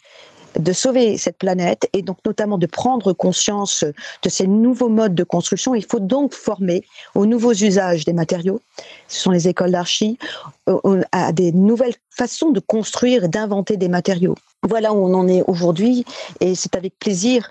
de 0.58 0.72
sauver 0.72 1.16
cette 1.18 1.38
planète 1.38 1.88
et 1.92 2.02
donc 2.02 2.18
notamment 2.24 2.58
de 2.58 2.66
prendre 2.66 3.12
conscience 3.12 3.84
de 4.22 4.28
ces 4.28 4.46
nouveaux 4.46 4.88
modes 4.88 5.14
de 5.14 5.24
construction. 5.24 5.74
Il 5.74 5.84
faut 5.84 6.00
donc 6.00 6.34
former 6.34 6.84
aux 7.14 7.26
nouveaux 7.26 7.52
usages 7.52 8.04
des 8.04 8.12
matériaux. 8.12 8.60
Ce 9.08 9.20
sont 9.20 9.30
les 9.30 9.48
écoles 9.48 9.72
d'archi, 9.72 10.18
à 11.12 11.32
des 11.32 11.52
nouvelles 11.52 11.94
façons 12.10 12.50
de 12.50 12.60
construire 12.60 13.24
et 13.24 13.28
d'inventer 13.28 13.76
des 13.76 13.88
matériaux. 13.88 14.34
Voilà 14.62 14.92
où 14.92 14.96
on 14.96 15.14
en 15.14 15.28
est 15.28 15.42
aujourd'hui 15.46 16.04
et 16.40 16.54
c'est 16.54 16.74
avec 16.74 16.98
plaisir 16.98 17.48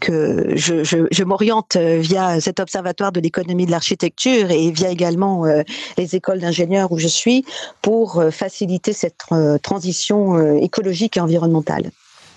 que 0.00 0.52
je, 0.54 1.24
m'oriente 1.24 1.76
via 1.76 2.40
cet 2.40 2.60
observatoire 2.60 3.12
de 3.12 3.20
l'économie 3.20 3.64
de 3.64 3.70
l'architecture 3.70 4.50
et 4.50 4.70
via 4.70 4.90
également 4.90 5.46
euh, 5.46 5.62
les 5.96 6.14
écoles 6.14 6.40
d'ingénieurs 6.40 6.92
où 6.92 6.98
je 6.98 7.08
suis 7.08 7.44
pour 7.80 8.18
euh, 8.18 8.30
faciliter 8.30 8.92
cette 8.92 9.16
euh, 9.32 9.56
transition 9.58 10.56
écologique 10.56 11.16
et 11.16 11.20
environnementale. 11.20 11.90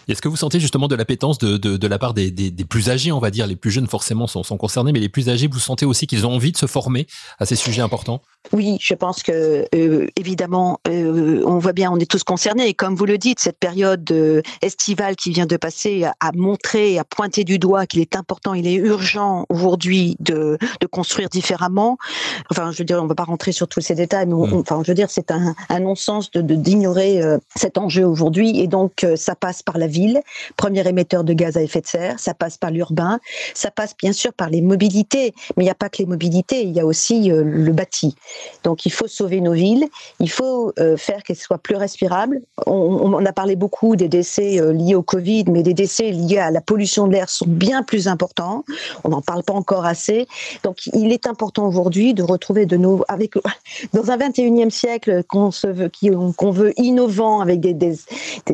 Est-ce 0.08 0.22
que 0.22 0.28
vous 0.28 0.36
sentez 0.36 0.60
justement 0.60 0.88
de 0.88 0.96
l'appétence 0.96 1.38
de, 1.38 1.58
de, 1.58 1.88
la 1.88 2.00
part 2.00 2.14
des, 2.14 2.52
plus 2.70 2.90
âgés, 2.90 3.12
on 3.12 3.20
va 3.20 3.32
dire, 3.32 3.48
les 3.48 3.56
plus 3.56 3.72
jeunes 3.72 3.88
forcément 3.88 4.28
sont, 4.28 4.44
sont 4.44 4.58
concernés, 4.58 4.92
mais 4.92 5.00
les 5.00 5.10
plus 5.10 5.30
âgés, 5.30 5.48
vous 5.48 5.60
sentez 5.60 5.86
aussi 5.86 6.08
qu'ils 6.08 6.26
ont 6.26 6.34
envie 6.34 6.52
de 6.52 6.58
se 6.58 6.66
former 6.66 7.08
à 7.40 7.46
ces 7.46 7.56
sujets 7.56 7.82
importants? 7.82 8.22
Oui, 8.54 8.78
je 8.82 8.94
pense 8.96 9.24
que 9.24 9.66
euh, 9.74 10.08
évidemment, 10.18 10.80
euh, 10.88 11.42
on 11.46 11.58
voit 11.58 11.72
bien, 11.72 11.90
on 11.90 11.98
est 11.98 12.10
tous 12.10 12.24
concernés. 12.24 12.68
Et 12.68 12.74
comme 12.74 12.96
vous 12.96 13.06
le 13.06 13.18
dites, 13.18 13.40
cette 13.40 13.58
période 13.58 14.10
euh, 14.12 14.42
estivale 14.62 15.16
qui 15.16 15.32
vient 15.32 15.46
de 15.46 15.56
passer 15.56 16.04
a, 16.04 16.32
montré, 16.34 16.98
a 16.98 17.06
pointé 17.06 17.46
du 17.46 17.60
doigt 17.60 17.86
qu'il 17.86 18.02
est 18.02 18.16
important, 18.16 18.54
il 18.54 18.68
est 18.68 18.74
urgent 18.74 19.46
aujourd'hui 19.50 20.18
de, 20.20 20.58
de, 20.82 20.88
construire 20.88 21.30
différemment. 21.30 21.98
Enfin, 22.50 22.72
je 22.72 22.80
veux 22.80 22.84
dire, 22.84 23.00
on 23.00 23.04
ne 23.04 23.08
va 23.08 23.16
pas 23.16 23.24
rentrer 23.24 23.54
sur 23.54 23.70
tous 23.70 23.80
ces 23.80 23.96
détails, 23.96 24.26
mais 24.26 24.34
mm. 24.34 24.54
enfin, 24.56 24.82
je 24.84 24.92
veux 24.92 24.96
dire, 24.96 25.10
c'est 25.10 25.32
un, 25.32 25.56
un 25.70 25.80
non-sens 25.80 26.30
de 26.32 26.42
d'ignorer 26.42 27.22
cet 27.56 27.78
enjeu 27.78 28.04
aujourd'hui. 28.04 28.60
Et 28.60 28.68
donc, 28.68 29.06
ça 29.16 29.36
passe 29.36 29.64
par 29.64 29.78
la 29.78 29.88
ville, 29.88 30.22
premier 30.58 30.86
émetteur 30.86 31.24
de 31.24 31.34
gaz 31.34 31.56
à 31.56 31.62
effet 31.62 31.80
de 31.82 31.88
serre. 31.88 32.20
Ça 32.20 32.34
passe 32.34 32.58
par 32.58 32.72
l'urbain. 32.72 33.20
Ça 33.54 33.72
passe 33.72 33.96
bien 33.96 34.12
sûr 34.12 34.34
par 34.34 34.50
les 34.50 34.62
mobilités, 34.62 35.34
mais 35.56 35.64
il 35.64 35.68
n'y 35.68 35.72
a 35.72 35.76
pas 35.76 35.90
que 35.90 36.00
les 36.00 36.06
mobilités, 36.06 36.64
il 36.64 36.72
y 36.72 36.80
a 36.80 36.86
aussi 36.86 37.30
le 37.30 37.72
bâti. 37.72 38.16
Donc 38.64 38.86
il 38.86 38.92
faut 38.92 39.08
sauver 39.08 39.42
nos 39.42 39.54
villes, 39.54 39.88
il 40.20 40.30
faut 40.30 40.72
euh, 40.80 40.98
faire 40.98 41.24
qu'elles 41.24 41.36
soient 41.36 41.58
plus 41.58 41.76
respirables. 41.76 42.42
On, 42.66 43.26
a 43.26 43.34
parlé 43.34 43.56
beaucoup 43.56 43.96
des 43.96 44.08
décès 44.08 44.60
euh, 44.60 44.74
liés 44.74 44.96
au 44.96 45.02
Covid, 45.04 45.46
mais 45.48 45.64
des 45.64 45.74
décès 45.74 46.12
liés 46.12 46.38
à 46.38 46.52
la 46.52 46.62
pollution 46.62 47.08
de 47.08 47.14
l'air 47.14 47.30
sont 47.30 47.46
bien 47.48 47.84
plus 47.84 48.08
importants. 48.08 48.64
On 49.04 49.10
n'en 49.10 49.22
parle 49.22 49.44
pas 49.44 49.54
encore 49.54 49.86
assez. 49.86 50.28
Donc 50.64 50.78
il 50.94 51.12
est 51.12 51.28
important 51.28 51.68
aujourd'hui 51.68 52.14
de 52.14 52.24
retrouver 52.24 52.66
de 52.66 52.78
nos, 52.78 53.04
avec 53.08 53.34
dans 53.94 54.12
un 54.12 54.18
21e 54.18 54.70
siècle 54.70 55.24
qu'on 55.28 55.52
se 55.52 55.68
veut, 55.68 55.92
qu'on 56.38 56.52
veut 56.52 56.74
innovant 56.78 57.42
avec 57.42 57.60
des, 57.60 57.74
des, 57.74 57.96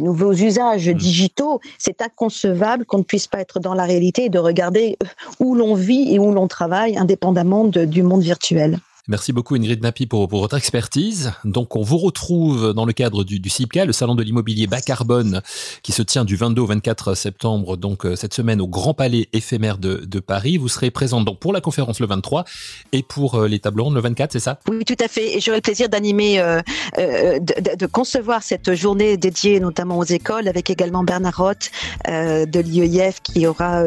nouveaux 0.01 0.33
usages 0.33 0.89
mmh. 0.89 0.93
digitaux, 0.93 1.59
c'est 1.77 2.01
inconcevable 2.01 2.85
qu'on 2.85 2.99
ne 2.99 3.03
puisse 3.03 3.27
pas 3.27 3.39
être 3.39 3.59
dans 3.59 3.73
la 3.73 3.83
réalité 3.83 4.25
et 4.25 4.29
de 4.29 4.39
regarder 4.39 4.97
où 5.39 5.55
l'on 5.55 5.75
vit 5.75 6.13
et 6.13 6.19
où 6.19 6.31
l'on 6.31 6.47
travaille 6.47 6.97
indépendamment 6.97 7.65
du 7.65 8.03
monde 8.03 8.21
virtuel. 8.21 8.79
Merci 9.09 9.31
beaucoup 9.31 9.55
Ingrid 9.55 9.81
Napi 9.81 10.05
pour, 10.05 10.27
votre 10.27 10.57
expertise. 10.57 11.31
Donc 11.45 11.77
on 11.77 11.81
vous 11.81 11.97
retrouve 11.97 12.73
dans 12.73 12.83
le 12.83 12.91
cadre 12.91 13.23
du, 13.23 13.39
du 13.39 13.49
CIPCA, 13.49 13.85
le 13.85 13.93
salon 13.93 14.15
de 14.15 14.23
l'immobilier 14.23 14.67
bas 14.67 14.81
carbone 14.81 15.41
qui 15.81 15.93
se 15.93 16.01
tient 16.01 16.25
du 16.25 16.35
22 16.35 16.61
au 16.61 16.65
24 16.65 17.15
septembre, 17.15 17.77
donc 17.77 18.05
euh, 18.05 18.17
cette 18.17 18.33
semaine 18.33 18.59
au 18.59 18.67
Grand 18.67 18.93
Palais 18.93 19.29
éphémère 19.31 19.77
de, 19.77 20.19
Paris. 20.19 20.57
Vous 20.57 20.67
serez 20.67 20.91
présent 20.91 21.21
donc 21.21 21.39
pour 21.39 21.53
la 21.53 21.61
conférence 21.61 22.01
le 22.01 22.07
23 22.07 22.43
et 22.91 23.01
pour 23.01 23.35
euh, 23.35 23.47
les 23.47 23.59
tables 23.59 23.79
rondes 23.79 23.95
le 23.95 24.01
24, 24.01 24.33
c'est 24.33 24.39
ça? 24.39 24.59
Oui, 24.67 24.83
tout 24.83 24.95
à 24.99 25.07
fait. 25.07 25.37
Et 25.37 25.39
j'aurai 25.39 25.59
le 25.59 25.61
plaisir 25.61 25.87
d'animer, 25.87 26.39
euh, 26.39 26.59
euh 26.97 27.39
de, 27.39 27.85
concevoir 27.85 28.43
cette 28.43 28.73
journée 28.73 29.15
dédiée 29.15 29.61
notamment 29.61 29.97
aux 29.99 30.03
écoles 30.03 30.49
avec 30.49 30.69
également 30.69 31.03
Bernard 31.03 31.37
Roth 31.37 31.71
euh, 32.09 32.45
de 32.45 32.59
l'IEF 32.59 33.21
qui 33.21 33.47
aura 33.47 33.83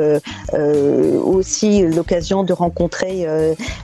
aussi 1.24 1.82
l'occasion 1.82 2.42
de 2.44 2.52
rencontrer 2.52 3.26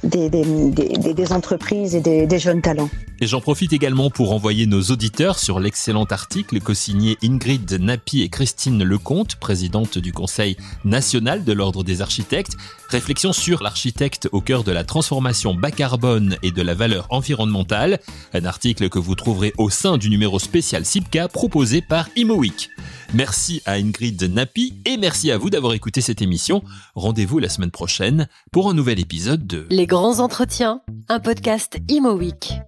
des, 0.03 0.31
des, 0.31 0.45
des, 0.45 1.15
des 1.15 1.26
entreprises 1.33 1.95
et 1.95 2.01
des, 2.01 2.39
jeunes 2.39 2.61
talents. 2.61 2.91
Et 3.21 3.27
j'en 3.27 3.41
profite 3.41 3.73
également 3.73 4.11
pour 4.11 4.33
envoyer 4.33 4.67
nos 4.67 4.83
auditeurs 4.83 5.39
sur 5.39 5.59
l'excellent 5.59 6.05
article 6.05 6.61
co-signé 6.61 7.17
Ingrid 7.23 7.71
Napi 7.81 8.23
et 8.23 8.29
Christine 8.29 8.85
Lecomte, 8.85 9.37
présidente 9.37 9.99
du 9.99 10.13
Conseil 10.13 10.57
national 10.85 11.45
de 11.45 11.53
l'Ordre 11.53 11.83
des 11.83 12.03
architectes. 12.03 12.57
Réflexion 12.89 13.33
sur 13.33 13.63
l'architecte 13.63 14.29
au 14.33 14.41
cœur 14.41 14.65
de 14.65 14.73
la 14.73 14.85
transformation 14.85 15.55
bas 15.55 15.71
carbone 15.71 16.37
et 16.43 16.53
de 16.53 16.63
la 16.63 16.75
valeur 16.75 17.07
environnementale. 17.11 18.01
Un 18.35 18.45
article 18.45 18.89
que 18.89 18.99
vous 18.99 19.15
trouverez 19.15 19.53
au 19.59 19.71
sein 19.71 19.97
du 19.97 20.11
numéro 20.11 20.39
spécial 20.39 20.85
SIPCA 20.85 21.29
proposé 21.29 21.81
par 21.81 22.09
ImoWeek. 22.17 22.71
Merci 23.15 23.63
à 23.67 23.75
Ingrid 23.75 24.23
Napi 24.23 24.75
et 24.85 24.97
merci 24.97 25.31
à 25.31 25.39
vous 25.39 25.49
d'avoir 25.51 25.73
écouté 25.75 26.01
cette 26.01 26.23
émission. 26.23 26.63
Rendez-vous 26.95 27.39
la 27.39 27.49
semaine 27.49 27.71
prochaine 27.71 28.29
pour 28.51 28.69
un 28.69 28.75
nouvel 28.75 28.99
épisode 28.99 29.47
de 29.47 29.67
Les 29.71 29.87
grands 29.87 30.19
entretiens, 30.19 30.81
un 31.17 31.21
podcast 31.21 31.79
ImoWeek. 31.89 32.61